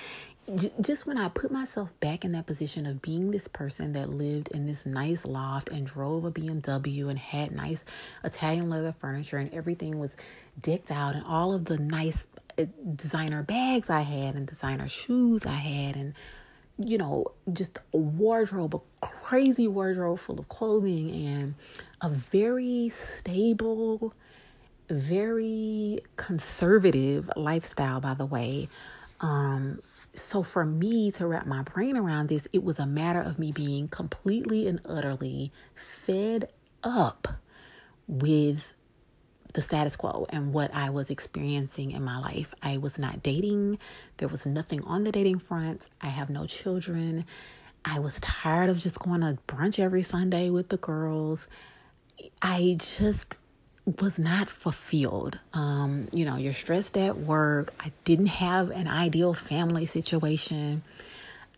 J- 0.54 0.72
just 0.80 1.06
when 1.06 1.18
I 1.18 1.28
put 1.28 1.50
myself 1.50 1.90
back 2.00 2.24
in 2.24 2.32
that 2.32 2.46
position 2.46 2.86
of 2.86 3.02
being 3.02 3.30
this 3.30 3.46
person 3.46 3.92
that 3.92 4.08
lived 4.08 4.48
in 4.48 4.66
this 4.66 4.86
nice 4.86 5.26
loft 5.26 5.68
and 5.68 5.86
drove 5.86 6.24
a 6.24 6.32
BMW 6.32 7.10
and 7.10 7.18
had 7.18 7.52
nice 7.52 7.84
Italian 8.24 8.70
leather 8.70 8.94
furniture 8.98 9.36
and 9.36 9.52
everything 9.52 9.98
was 9.98 10.16
decked 10.60 10.90
out 10.90 11.14
and 11.14 11.24
all 11.26 11.52
of 11.52 11.66
the 11.66 11.78
nice 11.78 12.26
uh, 12.58 12.64
designer 12.96 13.42
bags 13.42 13.90
I 13.90 14.00
had 14.00 14.34
and 14.34 14.46
designer 14.46 14.88
shoes 14.88 15.44
I 15.44 15.56
had 15.56 15.96
and 15.96 16.14
you 16.82 16.98
know, 16.98 17.26
just 17.52 17.78
a 17.92 17.96
wardrobe, 17.96 18.74
a 18.74 19.06
crazy 19.06 19.68
wardrobe 19.68 20.18
full 20.18 20.38
of 20.38 20.48
clothing, 20.48 21.26
and 21.26 21.54
a 22.00 22.08
very 22.08 22.88
stable, 22.88 24.14
very 24.88 26.00
conservative 26.16 27.30
lifestyle, 27.36 28.00
by 28.00 28.14
the 28.14 28.26
way. 28.26 28.68
Um, 29.20 29.80
so 30.14 30.42
for 30.42 30.64
me 30.64 31.10
to 31.12 31.26
wrap 31.26 31.46
my 31.46 31.62
brain 31.62 31.96
around 31.96 32.28
this, 32.28 32.48
it 32.52 32.64
was 32.64 32.78
a 32.78 32.86
matter 32.86 33.20
of 33.20 33.38
me 33.38 33.52
being 33.52 33.88
completely 33.88 34.66
and 34.66 34.80
utterly 34.84 35.52
fed 35.76 36.48
up 36.82 37.28
with 38.08 38.72
the 39.52 39.62
status 39.62 39.96
quo 39.96 40.26
and 40.30 40.52
what 40.52 40.74
I 40.74 40.90
was 40.90 41.10
experiencing 41.10 41.90
in 41.90 42.04
my 42.04 42.18
life. 42.18 42.54
I 42.62 42.76
was 42.78 42.98
not 42.98 43.22
dating, 43.22 43.78
there 44.18 44.28
was 44.28 44.46
nothing 44.46 44.82
on 44.84 45.04
the 45.04 45.12
dating 45.12 45.38
front. 45.38 45.82
I 46.00 46.08
have 46.08 46.30
no 46.30 46.46
children. 46.46 47.24
I 47.84 47.98
was 47.98 48.20
tired 48.20 48.68
of 48.68 48.78
just 48.78 48.98
going 48.98 49.22
to 49.22 49.38
brunch 49.46 49.78
every 49.78 50.02
Sunday 50.02 50.50
with 50.50 50.68
the 50.68 50.76
girls. 50.76 51.48
I 52.42 52.76
just 52.78 53.38
was 54.00 54.18
not 54.18 54.48
fulfilled. 54.48 55.38
Um, 55.54 56.08
you 56.12 56.24
know, 56.24 56.36
you're 56.36 56.52
stressed 56.52 56.96
at 56.96 57.18
work. 57.18 57.72
I 57.80 57.92
didn't 58.04 58.26
have 58.26 58.70
an 58.70 58.86
ideal 58.86 59.34
family 59.34 59.86
situation. 59.86 60.82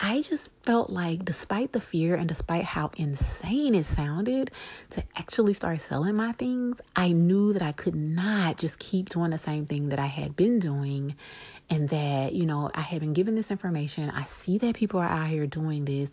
I 0.04 0.20
just 0.22 0.50
felt 0.64 0.90
like, 0.90 1.24
despite 1.24 1.70
the 1.70 1.80
fear 1.80 2.16
and 2.16 2.28
despite 2.28 2.64
how 2.64 2.90
insane 2.96 3.76
it 3.76 3.86
sounded 3.86 4.50
to 4.90 5.04
actually 5.16 5.52
start 5.52 5.80
selling 5.80 6.16
my 6.16 6.32
things, 6.32 6.80
I 6.96 7.12
knew 7.12 7.52
that 7.52 7.62
I 7.62 7.70
could 7.70 7.94
not 7.94 8.56
just 8.56 8.80
keep 8.80 9.10
doing 9.10 9.30
the 9.30 9.38
same 9.38 9.64
thing 9.64 9.90
that 9.90 10.00
I 10.00 10.06
had 10.06 10.34
been 10.34 10.58
doing. 10.58 11.14
And 11.70 11.88
that, 11.90 12.32
you 12.32 12.46
know, 12.46 12.68
I 12.74 12.80
had 12.80 12.98
been 12.98 13.12
given 13.12 13.36
this 13.36 13.52
information. 13.52 14.10
I 14.10 14.24
see 14.24 14.58
that 14.58 14.74
people 14.74 14.98
are 14.98 15.06
out 15.06 15.28
here 15.28 15.46
doing 15.46 15.84
this. 15.84 16.10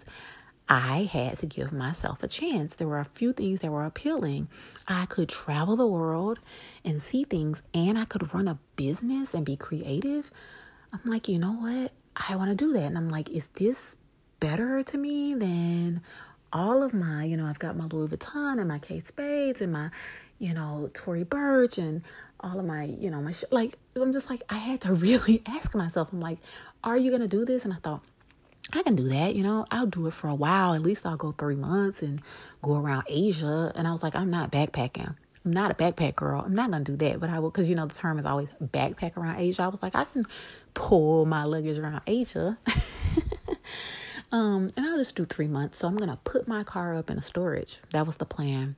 I 0.70 1.10
had 1.12 1.40
to 1.40 1.48
give 1.48 1.74
myself 1.74 2.22
a 2.22 2.28
chance. 2.28 2.76
There 2.76 2.88
were 2.88 3.00
a 3.00 3.06
few 3.06 3.34
things 3.34 3.62
that 3.62 3.72
were 3.72 3.86
appealing. 3.86 4.50
I 4.88 5.08
could 5.08 5.30
travel 5.30 5.76
the 5.76 5.88
world 5.88 6.40
and 6.86 7.02
see 7.02 7.24
things, 7.24 7.64
and 7.74 7.98
I 7.98 8.06
could 8.06 8.36
run 8.36 8.48
a 8.48 8.60
business 8.76 9.34
and 9.34 9.44
be 9.44 9.58
creative. 9.58 10.30
I'm 10.94 11.10
like, 11.10 11.28
you 11.28 11.40
know 11.40 11.54
what? 11.54 11.92
I 12.16 12.36
want 12.36 12.50
to 12.50 12.56
do 12.56 12.74
that. 12.74 12.84
And 12.84 12.98
I'm 12.98 13.10
like, 13.10 13.30
is 13.30 13.48
this 13.56 13.96
better 14.40 14.84
to 14.84 14.98
me 14.98 15.34
than 15.36 16.02
all 16.52 16.84
of 16.84 16.94
my, 16.94 17.24
you 17.24 17.38
know, 17.38 17.46
I've 17.46 17.60
got 17.60 17.78
my 17.78 17.86
Louis 17.86 18.08
Vuitton 18.08 18.60
and 18.60 18.68
my 18.68 18.80
Kate 18.80 19.06
Spades 19.08 19.62
and 19.62 19.72
my, 19.72 19.90
you 20.40 20.54
know, 20.54 20.90
Tory 20.94 21.24
Burch 21.24 21.78
and 21.78 22.02
all 22.40 22.60
of 22.60 22.66
my, 22.66 22.86
you 22.86 23.12
know, 23.12 23.22
my, 23.22 23.32
sh- 23.32 23.44
like, 23.52 23.78
I'm 23.96 24.14
just 24.14 24.30
like, 24.30 24.42
I 24.50 24.58
had 24.58 24.82
to 24.82 24.94
really 25.08 25.42
ask 25.46 25.76
myself, 25.76 26.10
I'm 26.12 26.22
like, 26.22 26.40
are 26.84 26.98
you 26.98 27.16
to 27.18 27.28
do 27.28 27.46
this? 27.46 27.66
And 27.66 27.74
I 27.74 27.78
thought, 27.78 28.02
I 28.74 28.84
can 28.84 28.96
do 28.96 29.10
that, 29.10 29.36
you 29.36 29.42
know, 29.44 29.66
I'll 29.72 29.88
do 29.88 30.06
it 30.08 30.14
for 30.14 30.28
a 30.28 30.36
while. 30.36 30.74
At 30.76 30.82
least 30.82 31.06
I'll 31.06 31.18
go 31.18 31.32
three 31.32 31.56
months 31.56 32.02
and 32.04 32.22
go 32.62 32.76
around 32.76 33.04
Asia. 33.08 33.72
And 33.76 33.88
I 33.88 33.92
was 33.92 34.04
like, 34.04 34.16
I'm 34.16 34.30
not 34.30 34.52
backpacking. 34.52 35.16
I'm 35.46 35.54
not 35.54 35.72
a 35.72 35.74
backpack 35.74 36.16
girl. 36.16 36.42
I'm 36.46 36.54
not 36.54 36.72
gonna 36.72 36.84
do 36.84 36.96
that, 36.98 37.20
but 37.20 37.30
I 37.30 37.40
will 37.40 37.50
because 37.50 37.70
you 37.70 37.76
know 37.76 37.86
the 37.86 37.96
term 37.96 38.20
is 38.20 38.26
always 38.26 38.50
backpack 38.62 39.18
around 39.18 39.40
Asia. 39.40 39.64
I 39.64 39.68
was 39.68 39.82
like, 39.82 39.96
I 39.96 40.04
can 40.06 40.26
pull 40.74 41.26
my 41.26 41.46
luggage 41.46 41.78
around 41.78 42.02
Asia. 42.08 42.58
um, 44.32 44.70
and 44.76 44.86
I'll 44.86 44.98
just 44.98 45.16
do 45.16 45.26
three 45.26 45.48
months. 45.48 45.80
So 45.80 45.88
I'm 45.88 45.96
gonna 45.96 46.20
put 46.24 46.48
my 46.48 46.64
car 46.64 46.96
up 46.96 47.10
in 47.10 47.18
a 47.18 47.22
storage. 47.22 47.80
That 47.92 48.06
was 48.06 48.18
the 48.18 48.26
plan. 48.26 48.76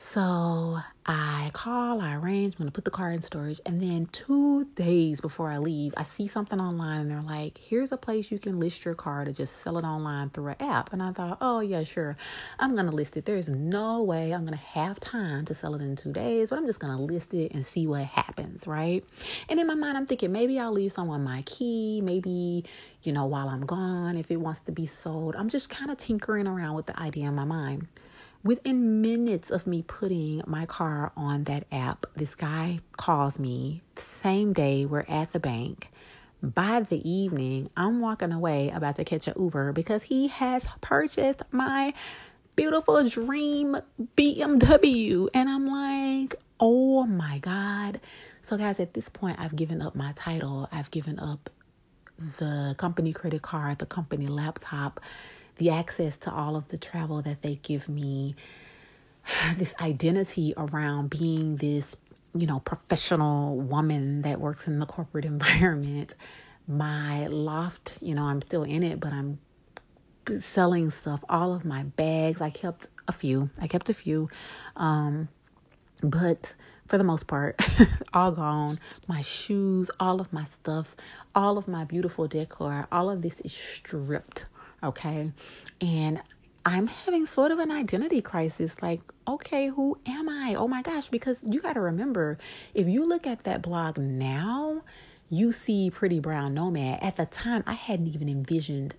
So 0.00 0.78
I 1.06 1.50
call, 1.54 2.00
I 2.00 2.14
arrange, 2.14 2.54
I'm 2.54 2.58
gonna 2.58 2.70
put 2.70 2.84
the 2.84 2.90
car 2.90 3.10
in 3.10 3.20
storage, 3.20 3.60
and 3.66 3.82
then 3.82 4.06
two 4.06 4.64
days 4.76 5.20
before 5.20 5.50
I 5.50 5.58
leave, 5.58 5.92
I 5.96 6.04
see 6.04 6.28
something 6.28 6.60
online 6.60 7.00
and 7.00 7.10
they're 7.10 7.20
like, 7.20 7.58
here's 7.58 7.90
a 7.90 7.96
place 7.96 8.30
you 8.30 8.38
can 8.38 8.60
list 8.60 8.84
your 8.84 8.94
car 8.94 9.24
to 9.24 9.32
just 9.32 9.60
sell 9.60 9.76
it 9.76 9.84
online 9.84 10.30
through 10.30 10.48
an 10.48 10.56
app. 10.60 10.92
And 10.92 11.02
I 11.02 11.10
thought, 11.10 11.38
oh 11.40 11.60
yeah, 11.60 11.82
sure. 11.82 12.16
I'm 12.60 12.76
gonna 12.76 12.92
list 12.92 13.16
it. 13.16 13.24
There's 13.24 13.48
no 13.48 14.00
way 14.04 14.32
I'm 14.32 14.44
gonna 14.44 14.56
have 14.56 15.00
time 15.00 15.44
to 15.46 15.52
sell 15.52 15.74
it 15.74 15.82
in 15.82 15.96
two 15.96 16.12
days, 16.12 16.50
but 16.50 16.60
I'm 16.60 16.66
just 16.66 16.78
gonna 16.78 17.02
list 17.02 17.34
it 17.34 17.52
and 17.52 17.66
see 17.66 17.88
what 17.88 18.04
happens, 18.04 18.68
right? 18.68 19.04
And 19.48 19.58
in 19.58 19.66
my 19.66 19.74
mind, 19.74 19.98
I'm 19.98 20.06
thinking 20.06 20.30
maybe 20.30 20.60
I'll 20.60 20.72
leave 20.72 20.92
someone 20.92 21.24
my 21.24 21.42
key, 21.42 22.00
maybe, 22.04 22.64
you 23.02 23.12
know, 23.12 23.26
while 23.26 23.48
I'm 23.48 23.66
gone, 23.66 24.16
if 24.16 24.30
it 24.30 24.36
wants 24.36 24.60
to 24.60 24.72
be 24.72 24.86
sold. 24.86 25.34
I'm 25.34 25.48
just 25.48 25.70
kind 25.70 25.90
of 25.90 25.98
tinkering 25.98 26.46
around 26.46 26.76
with 26.76 26.86
the 26.86 26.98
idea 26.98 27.26
in 27.26 27.34
my 27.34 27.44
mind. 27.44 27.88
Within 28.44 29.02
minutes 29.02 29.50
of 29.50 29.66
me 29.66 29.82
putting 29.82 30.42
my 30.46 30.64
car 30.64 31.12
on 31.16 31.44
that 31.44 31.64
app, 31.72 32.06
this 32.14 32.36
guy 32.36 32.78
calls 32.96 33.38
me 33.38 33.82
the 33.96 34.02
same 34.02 34.52
day 34.52 34.86
we're 34.86 35.04
at 35.08 35.32
the 35.32 35.40
bank. 35.40 35.90
By 36.40 36.80
the 36.80 37.08
evening, 37.08 37.68
I'm 37.76 38.00
walking 38.00 38.30
away 38.30 38.70
about 38.70 38.94
to 38.96 39.04
catch 39.04 39.26
an 39.26 39.34
Uber 39.36 39.72
because 39.72 40.04
he 40.04 40.28
has 40.28 40.68
purchased 40.80 41.42
my 41.50 41.94
beautiful 42.54 43.08
dream 43.08 43.76
BMW. 44.16 45.28
And 45.34 45.48
I'm 45.48 45.66
like, 45.66 46.36
oh 46.60 47.06
my 47.06 47.38
God. 47.38 48.00
So, 48.42 48.56
guys, 48.56 48.78
at 48.78 48.94
this 48.94 49.08
point, 49.08 49.40
I've 49.40 49.56
given 49.56 49.82
up 49.82 49.96
my 49.96 50.12
title, 50.12 50.68
I've 50.70 50.92
given 50.92 51.18
up 51.18 51.50
the 52.38 52.76
company 52.78 53.12
credit 53.12 53.42
card, 53.42 53.78
the 53.78 53.86
company 53.86 54.28
laptop 54.28 55.00
the 55.58 55.70
access 55.70 56.16
to 56.16 56.32
all 56.32 56.56
of 56.56 56.68
the 56.68 56.78
travel 56.78 57.20
that 57.22 57.42
they 57.42 57.56
give 57.56 57.88
me, 57.88 58.34
this 59.56 59.74
identity 59.80 60.54
around 60.56 61.10
being 61.10 61.56
this, 61.56 61.96
you 62.34 62.46
know, 62.46 62.60
professional 62.60 63.56
woman 63.56 64.22
that 64.22 64.40
works 64.40 64.66
in 64.66 64.78
the 64.78 64.86
corporate 64.86 65.24
environment. 65.34 66.14
My 66.66 67.26
loft, 67.28 67.98
you 68.02 68.14
know, 68.14 68.24
I'm 68.24 68.42
still 68.42 68.62
in 68.62 68.82
it, 68.82 69.00
but 69.00 69.12
I'm 69.12 69.38
selling 70.30 70.90
stuff, 70.90 71.24
all 71.28 71.54
of 71.54 71.64
my 71.64 71.84
bags. 71.84 72.40
I 72.40 72.50
kept 72.50 72.88
a 73.06 73.12
few. 73.12 73.50
I 73.60 73.66
kept 73.66 73.88
a 73.88 73.94
few. 73.94 74.28
Um, 74.76 75.28
but 76.02 76.54
for 76.86 76.98
the 76.98 77.04
most 77.04 77.26
part, 77.26 77.60
all 78.12 78.32
gone. 78.32 78.78
My 79.06 79.22
shoes, 79.22 79.90
all 79.98 80.20
of 80.20 80.32
my 80.32 80.44
stuff, 80.44 80.94
all 81.34 81.56
of 81.56 81.66
my 81.68 81.84
beautiful 81.84 82.28
decor, 82.28 82.86
all 82.92 83.10
of 83.10 83.22
this 83.22 83.40
is 83.40 83.52
stripped 83.52 84.44
Okay. 84.82 85.32
And 85.80 86.20
I'm 86.64 86.86
having 86.86 87.24
sort 87.24 87.50
of 87.50 87.58
an 87.58 87.70
identity 87.70 88.20
crisis. 88.20 88.82
Like, 88.82 89.00
okay, 89.26 89.68
who 89.68 89.98
am 90.06 90.28
I? 90.28 90.54
Oh 90.56 90.68
my 90.68 90.82
gosh, 90.82 91.08
because 91.08 91.42
you 91.48 91.60
got 91.60 91.74
to 91.74 91.80
remember 91.80 92.38
if 92.74 92.86
you 92.86 93.06
look 93.06 93.26
at 93.26 93.44
that 93.44 93.62
blog 93.62 93.98
now, 93.98 94.82
you 95.30 95.52
see 95.52 95.90
Pretty 95.90 96.20
Brown 96.20 96.54
Nomad. 96.54 97.02
At 97.02 97.16
the 97.16 97.26
time, 97.26 97.64
I 97.66 97.74
hadn't 97.74 98.08
even 98.08 98.28
envisioned 98.28 98.94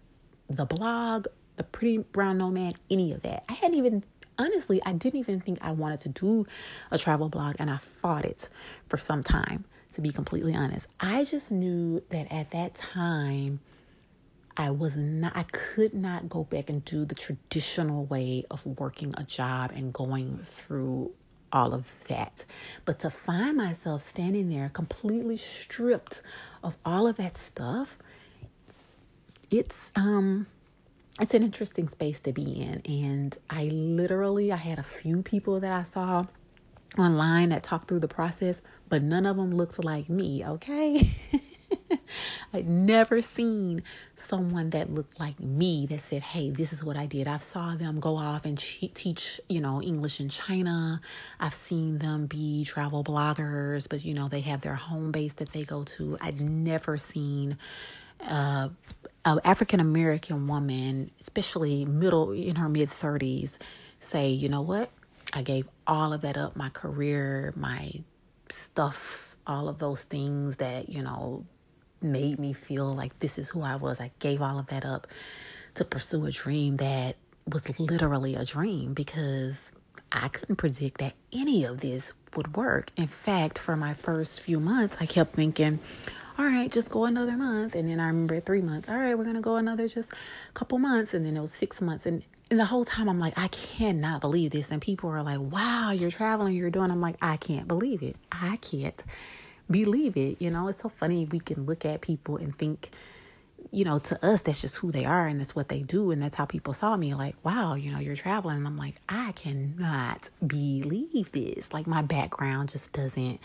the 0.50 0.66
blog, 0.66 1.28
the 1.58 1.64
Pretty 1.64 2.00
Brown 2.00 2.38
Nomad, 2.38 2.76
any 2.90 3.14
of 3.14 3.22
that. 3.22 3.44
I 3.50 3.54
hadn't 3.54 3.78
even, 3.78 4.04
honestly, 4.38 4.82
I 4.86 4.94
didn't 4.94 5.20
even 5.20 5.40
think 5.40 5.60
I 5.62 5.72
wanted 5.72 6.00
to 6.02 6.10
do 6.10 6.46
a 6.92 6.98
travel 6.98 7.30
blog, 7.30 7.56
and 7.60 7.70
I 7.70 7.78
fought 7.78 8.26
it 8.26 8.50
for 8.88 8.98
some 8.98 9.24
time, 9.24 9.66
to 9.94 10.02
be 10.02 10.12
completely 10.12 10.56
honest. 10.56 10.88
I 11.00 11.24
just 11.24 11.52
knew 11.52 12.02
that 12.10 12.32
at 12.32 12.52
that 12.52 12.76
time, 12.76 13.60
I 14.60 14.72
was 14.72 14.98
not, 14.98 15.38
I 15.38 15.44
could 15.44 15.94
not 15.94 16.28
go 16.28 16.44
back 16.44 16.70
and 16.70 16.84
do 16.84 17.06
the 17.06 17.16
traditional 17.16 18.04
way 18.04 18.44
of 18.52 18.66
working 18.66 19.14
a 19.18 19.24
job 19.24 19.72
and 19.74 19.94
going 19.94 20.42
through 20.44 21.14
all 21.54 21.74
of 21.74 21.88
that. 22.10 22.44
But 22.84 23.00
to 23.00 23.10
find 23.10 23.56
myself 23.56 24.02
standing 24.02 24.50
there 24.50 24.68
completely 24.68 25.38
stripped 25.38 26.22
of 26.62 26.76
all 26.84 27.08
of 27.08 27.16
that 27.16 27.38
stuff, 27.38 28.00
it's, 29.50 29.94
um, 29.96 30.46
it's 31.22 31.34
an 31.34 31.42
interesting 31.42 31.88
space 31.88 32.20
to 32.20 32.34
be 32.34 32.62
in. 32.62 32.82
And 32.84 33.38
I 33.50 33.64
literally, 33.68 34.52
I 34.52 34.58
had 34.58 34.78
a 34.78 34.84
few 34.84 35.22
people 35.22 35.62
that 35.62 35.72
I 35.72 35.84
saw 35.84 36.26
online 36.98 37.50
that 37.50 37.64
talked 37.64 37.88
through 37.88 38.02
the 38.02 38.10
process, 38.10 38.62
but 38.90 39.04
none 39.04 39.26
of 39.26 39.38
them 39.38 39.56
looks 39.56 39.80
like 39.80 40.10
me, 40.10 40.46
okay? 40.46 41.10
I'd 42.54 42.68
never 42.68 43.22
seen 43.22 43.84
someone 44.16 44.70
that 44.72 44.94
looked 44.94 45.20
like 45.20 45.40
me 45.40 45.86
that 45.88 46.02
said, 46.02 46.22
"Hey, 46.22 46.50
this 46.50 46.74
is 46.74 46.84
what 46.84 46.98
I 46.98 47.06
did." 47.06 47.28
I've 47.28 47.44
saw 47.44 47.76
them 47.76 48.00
go 48.00 48.16
off 48.16 48.46
and 48.46 48.58
teach, 48.58 49.40
you 49.50 49.62
know, 49.62 49.82
English 49.82 50.20
in 50.20 50.30
China. 50.30 51.02
I've 51.40 51.56
seen 51.56 52.00
them 52.00 52.26
be 52.26 52.66
travel 52.66 53.04
bloggers, 53.04 53.88
but 53.90 54.04
you 54.04 54.14
know, 54.14 54.28
they 54.28 54.42
have 54.42 54.62
their 54.62 54.76
home 54.76 55.12
base 55.12 55.34
that 55.34 55.52
they 55.52 55.64
go 55.64 55.84
to. 55.84 56.18
I'd 56.22 56.42
never 56.42 56.98
seen 56.98 57.58
uh, 58.22 58.70
an 59.26 59.40
African 59.44 59.80
American 59.80 60.48
woman, 60.48 61.12
especially 61.22 61.86
middle 61.86 62.32
in 62.32 62.56
her 62.56 62.70
mid 62.70 62.90
30s, 62.90 63.58
say, 64.00 64.30
"You 64.30 64.50
know 64.50 64.62
what? 64.62 64.90
I 65.34 65.42
gave 65.44 65.68
all 65.86 66.14
of 66.14 66.22
that 66.22 66.38
up, 66.38 66.56
my 66.56 66.70
career, 66.70 67.54
my 67.56 67.92
stuff, 68.50 69.38
all 69.46 69.68
of 69.68 69.78
those 69.78 70.04
things 70.04 70.58
that, 70.58 70.90
you 70.90 71.04
know, 71.04 71.46
made 72.02 72.40
me 72.40 72.54
feel 72.54 72.92
like 72.94 73.18
this 73.20 73.38
is 73.38 73.50
who 73.50 73.62
I 73.62 73.76
was. 73.76 74.00
I 74.00 74.12
gave 74.20 74.42
all 74.42 74.60
of 74.60 74.68
that 74.68 74.86
up 74.86 75.08
to 75.76 75.86
pursue 75.86 76.26
a 76.26 76.32
dream 76.32 76.78
that 76.78 77.16
was 77.52 77.80
literally 77.80 78.36
a 78.36 78.46
dream 78.46 78.94
because 78.94 79.72
I 80.12 80.28
couldn't 80.28 80.56
predict 80.56 81.00
that 81.00 81.14
any 81.32 81.66
of 81.66 81.82
this 81.82 82.14
would 82.36 82.56
work. 82.56 82.92
In 82.96 83.08
fact, 83.08 83.58
for 83.58 83.76
my 83.76 83.94
first 83.94 84.42
few 84.42 84.60
months, 84.60 84.98
I 85.00 85.06
kept 85.06 85.36
thinking, 85.36 85.80
all 86.38 86.46
right, 86.46 86.72
just 86.72 86.90
go 86.90 87.06
another 87.06 87.34
month. 87.34 87.76
And 87.76 87.90
then 87.90 88.00
I 88.00 88.08
remember 88.08 88.40
three 88.40 88.62
months. 88.62 88.90
All 88.90 88.96
right, 88.96 89.18
we're 89.18 89.24
going 89.24 89.36
to 89.36 89.42
go 89.42 89.58
another 89.58 89.88
just 89.88 90.12
couple 90.54 90.80
months. 90.80 91.14
And 91.14 91.26
then 91.26 91.38
it 91.38 91.42
was 91.42 91.54
six 91.54 91.82
months. 91.82 92.06
And, 92.06 92.24
and 92.50 92.60
the 92.60 92.66
whole 92.66 92.86
time 92.86 93.10
I'm 93.10 93.20
like, 93.20 93.38
I 93.38 93.50
cannot 93.50 94.22
believe 94.22 94.52
this. 94.52 94.72
And 94.72 94.82
people 94.82 95.10
are 95.10 95.22
like, 95.22 95.40
wow, 95.40 95.92
you're 95.92 96.12
traveling, 96.12 96.56
you're 96.56 96.72
doing. 96.72 96.92
I'm 96.92 97.02
like, 97.02 97.18
I 97.22 97.38
can't 97.38 97.68
believe 97.68 98.02
it. 98.02 98.16
I 98.32 98.58
can't 98.58 99.04
believe 99.72 100.18
it. 100.18 100.42
You 100.42 100.52
know, 100.52 100.68
it's 100.68 100.82
so 100.82 100.90
funny. 100.90 101.26
We 101.26 101.40
can 101.40 101.66
look 101.66 101.86
at 101.86 102.02
people 102.02 102.38
and 102.38 102.56
think, 102.56 102.92
you 103.72 103.86
know, 103.86 104.00
to 104.00 104.26
us, 104.26 104.42
that's 104.42 104.62
just 104.62 104.78
who 104.78 104.92
they 104.92 105.06
are 105.06 105.28
and 105.28 105.40
that's 105.40 105.56
what 105.56 105.70
they 105.70 105.82
do. 105.82 106.12
And 106.12 106.22
that's 106.22 106.36
how 106.36 106.46
people 106.46 106.74
saw 106.74 106.98
me 106.98 107.14
like, 107.16 107.36
wow, 107.44 107.76
you 107.76 107.92
know, 107.92 108.00
you're 108.00 108.16
traveling. 108.16 108.58
And 108.58 108.68
I'm 108.68 108.78
like, 108.78 108.96
I 109.10 109.34
cannot 109.34 110.30
believe 110.46 111.32
this. 111.32 111.74
Like, 111.74 111.88
my 111.88 112.02
background 112.02 112.70
just 112.70 112.94
doesn't 112.94 113.40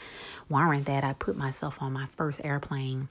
warrant 0.49 0.87
that. 0.87 1.05
I 1.05 1.15
put 1.15 1.37
myself 1.37 1.83
on 1.83 1.93
my 1.93 2.07
first 2.17 2.41
airplane 2.45 3.09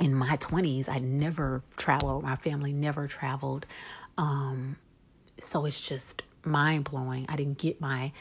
in 0.00 0.14
my 0.14 0.36
20s. 0.38 0.88
I 0.88 0.98
never 0.98 1.62
traveled, 1.76 2.22
my 2.24 2.36
family 2.36 2.72
never 2.72 3.06
traveled. 3.06 3.66
Um, 4.18 4.76
so 5.40 5.64
it's 5.66 5.80
just 5.80 6.22
mind 6.44 6.84
blowing. 6.84 7.26
I 7.28 7.36
didn't 7.36 7.58
get 7.58 7.80
my 7.80 8.12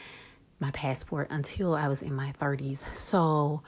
my 0.60 0.72
passport 0.72 1.28
until 1.30 1.76
I 1.76 1.88
was 1.88 2.02
in 2.02 2.16
my 2.16 2.34
30s. 2.40 2.84
So 2.96 3.62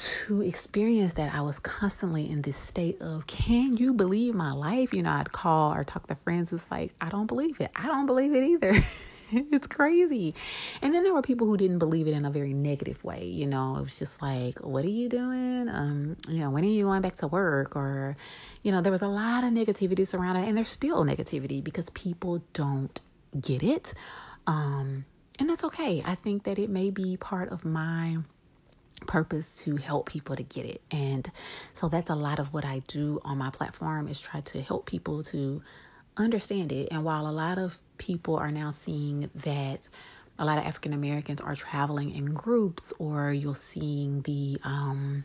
to 0.00 0.42
experience 0.42 1.14
that, 1.14 1.34
I 1.34 1.40
was 1.42 1.58
constantly 1.58 2.30
in 2.30 2.42
this 2.42 2.56
state 2.56 3.00
of, 3.00 3.26
can 3.26 3.76
you 3.76 3.92
believe 3.92 4.34
my 4.34 4.52
life? 4.52 4.94
You 4.94 5.02
know, 5.02 5.10
I'd 5.10 5.32
call 5.32 5.74
or 5.74 5.84
talk 5.84 6.06
to 6.06 6.14
friends. 6.14 6.52
It's 6.52 6.70
like, 6.70 6.94
I 7.00 7.08
don't 7.08 7.26
believe 7.26 7.60
it. 7.60 7.70
I 7.76 7.86
don't 7.86 8.06
believe 8.06 8.34
it 8.34 8.44
either. 8.44 8.72
it's 9.32 9.66
crazy. 9.66 10.34
And 10.82 10.94
then 10.94 11.04
there 11.04 11.12
were 11.12 11.22
people 11.22 11.46
who 11.46 11.56
didn't 11.56 11.78
believe 11.78 12.06
it 12.06 12.14
in 12.14 12.24
a 12.24 12.30
very 12.30 12.54
negative 12.54 13.02
way. 13.04 13.24
You 13.24 13.46
know, 13.46 13.76
it 13.76 13.82
was 13.82 13.98
just 13.98 14.22
like, 14.22 14.58
what 14.60 14.84
are 14.84 14.90
you 14.90 15.08
doing? 15.08 15.68
Um, 15.68 16.16
you 16.28 16.38
know, 16.38 16.50
when 16.50 16.64
are 16.64 16.68
you 16.68 16.84
going 16.84 17.02
back 17.02 17.16
to 17.16 17.26
work? 17.26 17.76
Or, 17.76 18.16
you 18.62 18.72
know, 18.72 18.80
there 18.80 18.92
was 18.92 19.02
a 19.02 19.08
lot 19.08 19.44
of 19.44 19.50
negativity 19.50 20.06
surrounding 20.06 20.44
it. 20.44 20.48
And 20.48 20.56
there's 20.56 20.68
still 20.68 21.04
negativity 21.04 21.62
because 21.62 21.90
people 21.90 22.42
don't 22.54 23.00
get 23.40 23.62
it. 23.62 23.92
Um, 24.46 25.04
and 25.38 25.48
that's 25.48 25.64
okay. 25.64 26.02
I 26.04 26.14
think 26.14 26.44
that 26.44 26.58
it 26.58 26.70
may 26.70 26.90
be 26.90 27.16
part 27.16 27.50
of 27.50 27.64
my 27.64 28.18
purpose 29.06 29.62
to 29.64 29.76
help 29.76 30.08
people 30.08 30.36
to 30.36 30.42
get 30.42 30.66
it. 30.66 30.80
And 30.90 31.30
so 31.72 31.88
that's 31.88 32.10
a 32.10 32.14
lot 32.14 32.38
of 32.38 32.52
what 32.52 32.64
i 32.64 32.80
do 32.86 33.20
on 33.24 33.38
my 33.38 33.50
platform 33.50 34.08
is 34.08 34.20
try 34.20 34.40
to 34.40 34.62
help 34.62 34.86
people 34.86 35.22
to 35.24 35.62
understand 36.16 36.72
it. 36.72 36.88
And 36.90 37.04
while 37.04 37.26
a 37.28 37.32
lot 37.32 37.58
of 37.58 37.78
people 37.98 38.36
are 38.36 38.50
now 38.50 38.70
seeing 38.70 39.30
that 39.34 39.88
a 40.38 40.44
lot 40.44 40.56
of 40.56 40.64
african 40.64 40.94
americans 40.94 41.40
are 41.42 41.54
traveling 41.54 42.10
in 42.14 42.32
groups 42.32 42.94
or 42.98 43.30
you're 43.30 43.54
seeing 43.54 44.22
the 44.22 44.58
um 44.64 45.24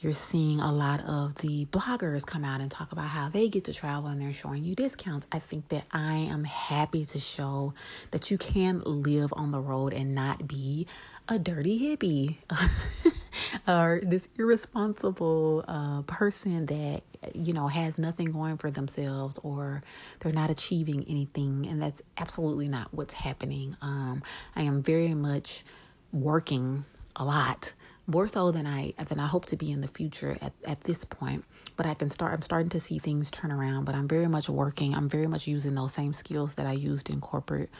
you're 0.00 0.12
seeing 0.12 0.60
a 0.60 0.72
lot 0.72 1.00
of 1.04 1.36
the 1.36 1.66
bloggers 1.66 2.26
come 2.26 2.44
out 2.44 2.60
and 2.60 2.70
talk 2.70 2.92
about 2.92 3.06
how 3.06 3.28
they 3.28 3.48
get 3.48 3.64
to 3.64 3.72
travel 3.72 4.08
and 4.10 4.20
they're 4.20 4.32
showing 4.32 4.64
you 4.64 4.74
discounts. 4.74 5.26
I 5.32 5.38
think 5.38 5.68
that 5.68 5.84
I 5.92 6.14
am 6.14 6.44
happy 6.44 7.04
to 7.06 7.18
show 7.18 7.74
that 8.10 8.30
you 8.30 8.38
can 8.38 8.82
live 8.84 9.32
on 9.36 9.50
the 9.50 9.60
road 9.60 9.92
and 9.92 10.14
not 10.14 10.46
be 10.46 10.86
a 11.28 11.38
dirty 11.38 11.78
hippie 11.78 12.36
or 13.68 14.00
this 14.02 14.28
irresponsible 14.38 15.64
uh, 15.66 16.02
person 16.02 16.66
that 16.66 17.02
you 17.34 17.54
know 17.54 17.66
has 17.68 17.98
nothing 17.98 18.26
going 18.26 18.58
for 18.58 18.70
themselves 18.70 19.38
or 19.42 19.82
they're 20.20 20.32
not 20.32 20.50
achieving 20.50 21.02
anything 21.08 21.66
and 21.66 21.80
that's 21.80 22.02
absolutely 22.18 22.68
not 22.68 22.92
what's 22.92 23.14
happening 23.14 23.74
um, 23.80 24.22
i 24.54 24.62
am 24.62 24.82
very 24.82 25.14
much 25.14 25.64
working 26.12 26.84
a 27.16 27.24
lot 27.24 27.72
more 28.06 28.28
so 28.28 28.50
than 28.50 28.66
i 28.66 28.92
than 29.08 29.20
i 29.20 29.26
hope 29.26 29.44
to 29.44 29.56
be 29.56 29.70
in 29.70 29.80
the 29.80 29.88
future 29.88 30.36
at, 30.42 30.52
at 30.64 30.82
this 30.84 31.04
point 31.04 31.44
but 31.76 31.86
i 31.86 31.94
can 31.94 32.10
start 32.10 32.32
i'm 32.32 32.42
starting 32.42 32.68
to 32.68 32.80
see 32.80 32.98
things 32.98 33.30
turn 33.30 33.52
around 33.52 33.84
but 33.84 33.94
i'm 33.94 34.08
very 34.08 34.28
much 34.28 34.48
working 34.48 34.94
i'm 34.94 35.08
very 35.08 35.26
much 35.26 35.46
using 35.46 35.74
those 35.74 35.92
same 35.92 36.12
skills 36.12 36.54
that 36.54 36.66
i 36.66 36.72
used 36.72 37.10
in 37.10 37.20
corporate 37.20 37.70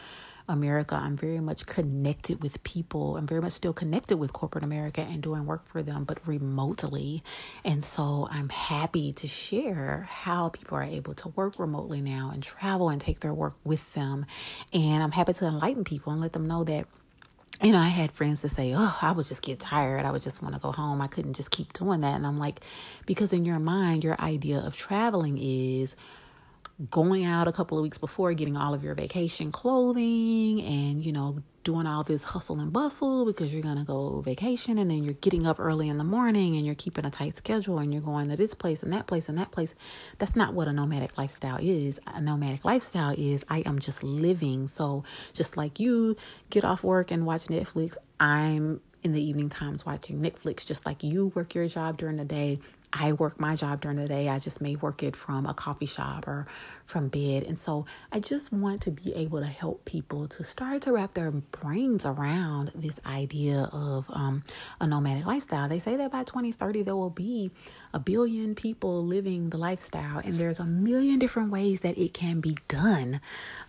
America, 0.49 0.95
I'm 0.95 1.17
very 1.17 1.41
much 1.41 1.65
connected 1.67 2.43
with 2.43 2.63
people. 2.65 3.17
I'm 3.17 3.27
very 3.27 3.41
much 3.41 3.53
still 3.53 3.73
connected 3.73 4.19
with 4.19 4.33
corporate 4.33 4.63
America 4.65 5.01
and 5.01 5.23
doing 5.23 5.47
work 5.47 5.67
for 5.67 5.83
them, 5.83 6.05
but 6.05 6.19
remotely. 6.27 7.23
And 7.65 7.83
so 7.83 8.29
I'm 8.31 8.51
happy 8.51 9.13
to 9.15 9.27
share 9.27 10.07
how 10.09 10.51
people 10.51 10.77
are 10.77 10.83
able 10.83 11.15
to 11.15 11.29
work 11.29 11.59
remotely 11.59 12.03
now 12.03 12.31
and 12.33 12.43
travel 12.43 12.91
and 12.91 13.01
take 13.01 13.21
their 13.21 13.33
work 13.33 13.55
with 13.65 13.95
them. 13.95 14.27
And 14.73 15.03
I'm 15.03 15.13
happy 15.13 15.33
to 15.33 15.47
enlighten 15.47 15.85
people 15.85 16.13
and 16.13 16.21
let 16.21 16.35
them 16.35 16.47
know 16.47 16.65
that 16.65 16.87
you 17.63 17.73
know, 17.73 17.79
I 17.79 17.89
had 17.89 18.11
friends 18.13 18.41
that 18.41 18.51
say, 18.51 18.75
Oh, 18.77 18.99
I 19.01 19.13
would 19.13 19.27
just 19.27 19.43
get 19.43 19.61
tired. 19.61 20.05
I 20.05 20.11
would 20.11 20.23
just 20.23 20.43
want 20.43 20.55
to 20.55 20.61
go 20.61 20.73
home. 20.73 21.01
I 21.01 21.07
couldn't 21.07 21.35
just 21.35 21.51
keep 21.51 21.73
doing 21.73 22.01
that. 22.01 22.15
And 22.15 22.27
I'm 22.27 22.39
like, 22.39 22.61
because 23.07 23.33
in 23.33 23.45
your 23.45 23.59
mind, 23.59 24.05
your 24.05 24.21
idea 24.21 24.59
of 24.59 24.77
traveling 24.77 25.39
is 25.39 25.95
going 26.91 27.25
out 27.25 27.47
a 27.49 27.53
couple 27.53 27.79
of 27.79 27.83
weeks 27.83 27.99
before, 27.99 28.33
getting 28.35 28.57
all 28.57 28.75
of 28.75 28.83
your 28.83 28.95
vacation 28.95 29.53
clothing 29.53 30.61
and, 30.63 31.05
you 31.05 31.13
know, 31.13 31.39
doing 31.63 31.87
all 31.87 32.05
this 32.05 32.23
hustle 32.23 32.61
and 32.61 32.73
bustle 32.73 33.25
because 33.25 33.53
you're 33.53 33.63
going 33.63 33.79
to 33.79 33.85
go 33.85 34.21
vacation 34.21 34.77
and 34.77 34.91
then 34.91 35.03
you're 35.03 35.15
getting 35.15 35.47
up 35.47 35.59
early 35.59 35.89
in 35.89 35.97
the 35.99 36.05
morning 36.05 36.57
and 36.57 36.67
you're 36.67 36.75
keeping 36.75 37.07
a 37.07 37.11
tight 37.11 37.37
schedule 37.37 37.79
and 37.79 37.93
you're 37.93 38.03
going 38.03 38.29
to 38.29 38.37
this 38.37 38.55
place 38.55 38.83
and 38.83 38.93
that 38.93 39.07
place 39.07 39.29
and 39.29 39.39
that 39.39 39.51
place. 39.51 39.75
That's 40.19 40.37
not 40.37 40.53
what 40.53 40.69
a 40.69 40.73
nomadic 40.73 41.17
lifestyle 41.17 41.59
is. 41.61 41.99
A 42.07 42.21
nomadic 42.21 42.65
lifestyle 42.65 43.15
is 43.17 43.45
I 43.49 43.61
am 43.61 43.79
just 43.79 44.03
living. 44.03 44.67
So, 44.69 45.05
just 45.33 45.57
like 45.57 45.81
you 45.81 46.17
get 46.51 46.65
off 46.65 46.85
work 46.85 47.11
and 47.11 47.25
watch 47.25 47.47
Netflix, 47.47 47.97
I'm 48.21 48.81
in 49.03 49.13
the 49.13 49.23
evening 49.23 49.49
times 49.49 49.87
watching 49.87 50.21
Netflix. 50.21 50.67
Just 50.67 50.85
like 50.85 51.03
you 51.03 51.29
work 51.35 51.55
your 51.55 51.67
job 51.69 51.97
during 51.97 52.17
the 52.17 52.25
day, 52.25 52.59
I 52.95 53.13
work 53.13 53.41
my 53.41 53.57
job 53.57 53.81
during 53.81 53.97
the 53.97 54.07
day. 54.07 54.29
I 54.29 54.39
just 54.39 54.61
may 54.61 54.77
work 54.77 55.03
it 55.03 55.17
from 55.17 55.47
a 55.47 55.55
coffee 55.55 55.87
shop 55.87 56.29
or 56.29 56.47
from 56.87 57.09
bed. 57.09 57.43
And 57.43 57.59
so 57.59 57.87
I 58.13 58.21
just 58.21 58.53
want 58.53 58.83
to 58.83 58.93
be 58.93 59.13
able 59.15 59.41
to 59.41 59.47
help 59.47 59.85
people 59.85 60.29
to 60.29 60.45
start 60.45 60.83
to 60.83 60.93
wrap 60.93 61.15
their 61.15 61.33
brains 61.33 62.07
around 62.07 62.71
this 62.75 62.95
idea 63.05 63.69
of 63.73 64.05
um, 64.11 64.45
a 64.81 64.87
nomadic 64.87 65.27
lifestyle. 65.27 65.69
They 65.69 65.81
say 65.81 65.97
that 65.97 66.13
by 66.13 66.23
2030, 66.23 66.83
there 66.83 66.95
will 66.95 67.11
be 67.11 67.51
a 67.93 67.99
billion 67.99 68.55
people 68.55 69.05
living 69.05 69.51
the 69.51 69.59
lifestyle, 69.59 70.19
and 70.19 70.35
there's 70.35 70.61
a 70.61 70.65
million 70.65 71.19
different 71.19 71.51
ways 71.51 71.81
that 71.81 71.99
it 71.99 72.15
can 72.15 72.41
be 72.41 72.57
done. 72.69 73.21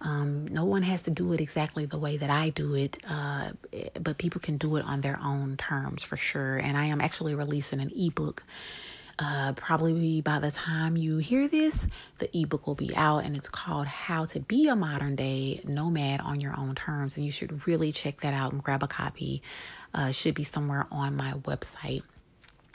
Um, 0.01 0.47
no 0.47 0.65
one 0.65 0.83
has 0.83 1.01
to 1.03 1.11
do 1.11 1.33
it 1.33 1.41
exactly 1.41 1.85
the 1.85 1.97
way 1.97 2.17
that 2.17 2.29
I 2.29 2.49
do 2.49 2.75
it, 2.75 2.97
uh, 3.07 3.51
but 3.99 4.17
people 4.17 4.41
can 4.41 4.57
do 4.57 4.75
it 4.75 4.85
on 4.85 5.01
their 5.01 5.19
own 5.23 5.57
terms 5.57 6.03
for 6.03 6.17
sure. 6.17 6.57
And 6.57 6.77
I 6.77 6.85
am 6.85 7.01
actually 7.01 7.33
releasing 7.33 7.79
an 7.79 7.91
ebook 7.95 8.43
uh, 9.17 9.54
probably 9.54 10.21
by 10.21 10.39
the 10.39 10.51
time 10.51 10.97
you 10.97 11.17
hear 11.17 11.47
this, 11.47 11.88
the 12.17 12.38
ebook 12.38 12.67
will 12.67 12.75
be 12.75 12.95
out 12.95 13.19
and 13.19 13.36
it's 13.36 13.49
called 13.49 13.88
How 13.88 14.25
to 14.25 14.39
Be 14.39 14.67
a 14.67 14.75
Modern 14.75 15.15
Day 15.15 15.62
Nomad 15.63 16.21
on 16.21 16.41
Your 16.41 16.54
Own 16.58 16.75
Terms. 16.75 17.15
And 17.15 17.25
you 17.25 17.32
should 17.32 17.65
really 17.67 17.91
check 17.91 18.21
that 18.21 18.34
out 18.34 18.51
and 18.51 18.63
grab 18.63 18.84
a 18.84 18.88
copy. 18.88 19.41
Uh, 19.93 20.12
should 20.12 20.36
be 20.36 20.43
somewhere 20.43 20.86
on 20.91 21.15
my 21.15 21.32
website. 21.43 22.04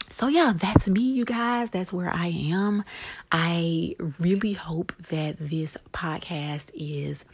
So, 0.08 0.26
yeah, 0.26 0.52
that's 0.56 0.88
me, 0.88 1.02
you 1.02 1.24
guys. 1.24 1.70
That's 1.70 1.92
where 1.92 2.10
I 2.12 2.28
am. 2.28 2.84
I 3.30 3.94
really 4.18 4.54
hope 4.54 4.92
that 5.08 5.36
this 5.38 5.76
podcast 5.92 6.70
is 6.74 7.24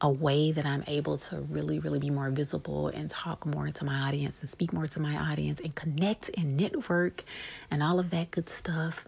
a 0.00 0.10
way 0.10 0.52
that 0.52 0.66
I'm 0.66 0.84
able 0.86 1.16
to 1.16 1.40
really, 1.40 1.78
really 1.78 1.98
be 1.98 2.10
more 2.10 2.28
visible 2.30 2.88
and 2.88 3.08
talk 3.08 3.46
more 3.46 3.70
to 3.70 3.84
my 3.84 4.08
audience 4.08 4.40
and 4.40 4.50
speak 4.50 4.72
more 4.72 4.86
to 4.88 5.00
my 5.00 5.16
audience 5.16 5.60
and 5.60 5.74
connect 5.74 6.30
and 6.36 6.56
network 6.56 7.24
and 7.70 7.82
all 7.82 7.98
of 7.98 8.10
that 8.10 8.30
good 8.30 8.48
stuff. 8.50 9.06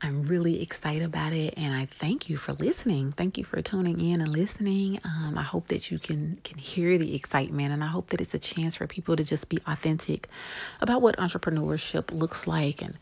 I'm 0.00 0.22
really 0.22 0.62
excited 0.62 1.02
about 1.02 1.32
it, 1.32 1.54
and 1.56 1.74
I 1.74 1.86
thank 1.86 2.30
you 2.30 2.36
for 2.36 2.52
listening. 2.52 3.10
Thank 3.10 3.36
you 3.36 3.42
for 3.42 3.60
tuning 3.60 4.00
in 4.00 4.20
and 4.20 4.28
listening. 4.28 5.00
Um, 5.04 5.36
I 5.36 5.42
hope 5.42 5.66
that 5.68 5.90
you 5.90 5.98
can 5.98 6.38
can 6.44 6.56
hear 6.56 6.98
the 6.98 7.16
excitement, 7.16 7.72
and 7.72 7.82
I 7.82 7.88
hope 7.88 8.10
that 8.10 8.20
it's 8.20 8.32
a 8.32 8.38
chance 8.38 8.76
for 8.76 8.86
people 8.86 9.16
to 9.16 9.24
just 9.24 9.48
be 9.48 9.58
authentic 9.66 10.28
about 10.80 11.02
what 11.02 11.16
entrepreneurship 11.16 12.12
looks 12.12 12.46
like 12.46 12.80
and 12.80 12.96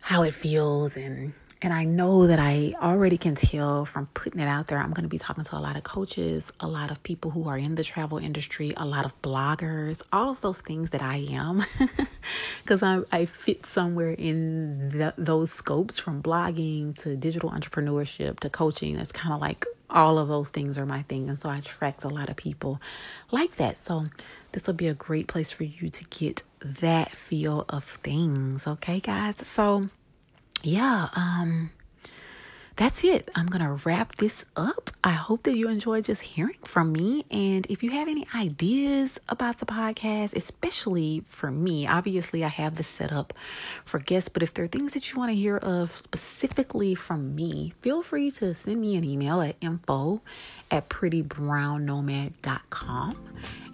how 0.00 0.22
it 0.22 0.34
feels, 0.34 0.94
and 0.94 1.32
and 1.62 1.72
I 1.74 1.84
know 1.84 2.26
that 2.26 2.38
I 2.38 2.74
already 2.80 3.18
can 3.18 3.34
tell 3.34 3.84
from 3.84 4.06
putting 4.14 4.40
it 4.40 4.48
out 4.48 4.68
there, 4.68 4.78
I'm 4.78 4.92
going 4.92 5.02
to 5.02 5.10
be 5.10 5.18
talking 5.18 5.44
to 5.44 5.56
a 5.56 5.60
lot 5.60 5.76
of 5.76 5.82
coaches, 5.82 6.50
a 6.58 6.66
lot 6.66 6.90
of 6.90 7.02
people 7.02 7.30
who 7.30 7.48
are 7.48 7.58
in 7.58 7.74
the 7.74 7.84
travel 7.84 8.16
industry, 8.16 8.72
a 8.78 8.86
lot 8.86 9.04
of 9.04 9.12
bloggers, 9.20 10.00
all 10.10 10.30
of 10.30 10.40
those 10.40 10.62
things 10.62 10.90
that 10.90 11.02
I 11.02 11.26
am, 11.30 11.62
because 12.62 12.82
I, 12.82 13.00
I 13.12 13.26
fit 13.26 13.66
somewhere 13.66 14.12
in 14.12 14.88
the, 14.88 15.12
those 15.18 15.50
scopes 15.50 15.98
from 15.98 16.22
blogging 16.22 16.98
to 17.02 17.14
digital 17.14 17.50
entrepreneurship 17.50 18.40
to 18.40 18.48
coaching. 18.48 18.96
It's 18.96 19.12
kind 19.12 19.34
of 19.34 19.40
like 19.42 19.66
all 19.90 20.18
of 20.18 20.28
those 20.28 20.48
things 20.48 20.78
are 20.78 20.86
my 20.86 21.02
thing. 21.02 21.28
And 21.28 21.38
so 21.38 21.50
I 21.50 21.58
attract 21.58 22.04
a 22.04 22.08
lot 22.08 22.30
of 22.30 22.36
people 22.36 22.80
like 23.30 23.56
that. 23.56 23.76
So 23.76 24.06
this 24.52 24.66
will 24.66 24.74
be 24.74 24.88
a 24.88 24.94
great 24.94 25.26
place 25.26 25.50
for 25.50 25.64
you 25.64 25.90
to 25.90 26.04
get 26.04 26.42
that 26.62 27.14
feel 27.14 27.66
of 27.68 27.84
things. 27.84 28.66
Okay, 28.66 29.00
guys? 29.00 29.36
So, 29.46 29.88
yeah, 30.64 31.08
um, 31.14 31.70
that's 32.76 33.04
it. 33.04 33.28
I'm 33.34 33.46
going 33.46 33.62
to 33.62 33.72
wrap 33.84 34.16
this 34.16 34.44
up. 34.56 34.90
I 35.04 35.10
hope 35.10 35.42
that 35.42 35.54
you 35.54 35.68
enjoy 35.68 36.00
just 36.00 36.22
hearing 36.22 36.56
from 36.64 36.92
me. 36.92 37.26
And 37.30 37.66
if 37.68 37.82
you 37.82 37.90
have 37.90 38.08
any 38.08 38.26
ideas 38.34 39.18
about 39.28 39.58
the 39.58 39.66
podcast, 39.66 40.34
especially 40.34 41.22
for 41.26 41.50
me, 41.50 41.86
obviously 41.86 42.42
I 42.42 42.48
have 42.48 42.76
this 42.76 42.88
set 42.88 43.12
up 43.12 43.34
for 43.84 43.98
guests, 43.98 44.30
but 44.30 44.42
if 44.42 44.54
there 44.54 44.64
are 44.64 44.68
things 44.68 44.94
that 44.94 45.12
you 45.12 45.18
want 45.18 45.28
to 45.30 45.34
hear 45.34 45.58
of 45.58 45.94
specifically 45.94 46.94
from 46.94 47.34
me, 47.34 47.74
feel 47.82 48.02
free 48.02 48.30
to 48.30 48.54
send 48.54 48.80
me 48.80 48.96
an 48.96 49.04
email 49.04 49.42
at 49.42 49.56
info 49.60 50.22
at 50.70 50.88
prettybrownnomad.com. 50.88 53.16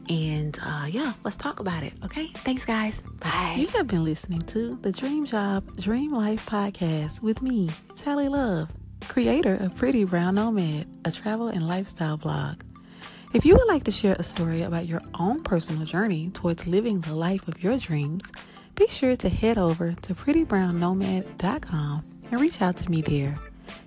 And 0.09 0.59
uh, 0.63 0.87
yeah, 0.89 1.13
let's 1.25 1.37
talk 1.37 1.61
about 1.61 1.83
it. 1.83 1.93
Okay. 2.05 2.29
Thanks, 2.37 2.65
guys. 2.65 3.03
Bye. 3.21 3.57
You 3.59 3.67
have 3.69 3.87
been 3.89 4.05
listening 4.05 4.43
to 4.43 4.79
the 4.83 4.93
Dream 4.93 5.25
Job, 5.25 5.77
Dream 5.77 6.13
Life 6.13 6.47
podcast 6.47 7.23
with 7.23 7.43
me, 7.43 7.71
Tally 7.97 8.29
Love, 8.29 8.71
creator 9.09 9.57
of 9.57 9.75
Pretty 9.75 10.05
Brown 10.05 10.37
Nomad, 10.37 10.87
a 11.05 11.11
travel 11.11 11.49
and 11.49 11.67
lifestyle 11.67 12.17
blog. 12.17 12.63
If 13.33 13.45
you 13.45 13.55
would 13.55 13.67
like 13.67 13.85
to 13.85 13.91
share 13.91 14.17
a 14.19 14.23
story 14.23 14.63
about 14.63 14.87
your 14.87 15.03
own 15.15 15.43
personal 15.43 15.85
journey 15.85 16.31
towards 16.33 16.67
living 16.67 17.01
the 17.01 17.15
life 17.15 17.47
of 17.49 17.63
your 17.63 17.77
dreams, 17.77 18.31
be 18.77 18.87
sure 18.89 19.17
to 19.17 19.29
head 19.29 19.59
over 19.59 19.93
to 19.93 20.15
prettybrownnomad.com 20.15 22.05
and 22.31 22.41
reach 22.41 22.63
out 22.63 22.77
to 22.77 22.91
me 22.91 23.03
there. 23.03 23.39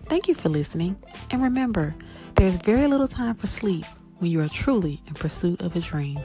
Thank 0.07 0.27
you 0.27 0.33
for 0.33 0.49
listening. 0.49 0.97
And 1.31 1.41
remember, 1.41 1.95
there's 2.35 2.55
very 2.57 2.87
little 2.87 3.07
time 3.07 3.35
for 3.35 3.47
sleep 3.47 3.85
when 4.19 4.29
you 4.29 4.41
are 4.41 4.49
truly 4.49 5.01
in 5.07 5.13
pursuit 5.13 5.61
of 5.61 5.75
a 5.75 5.79
dream. 5.79 6.19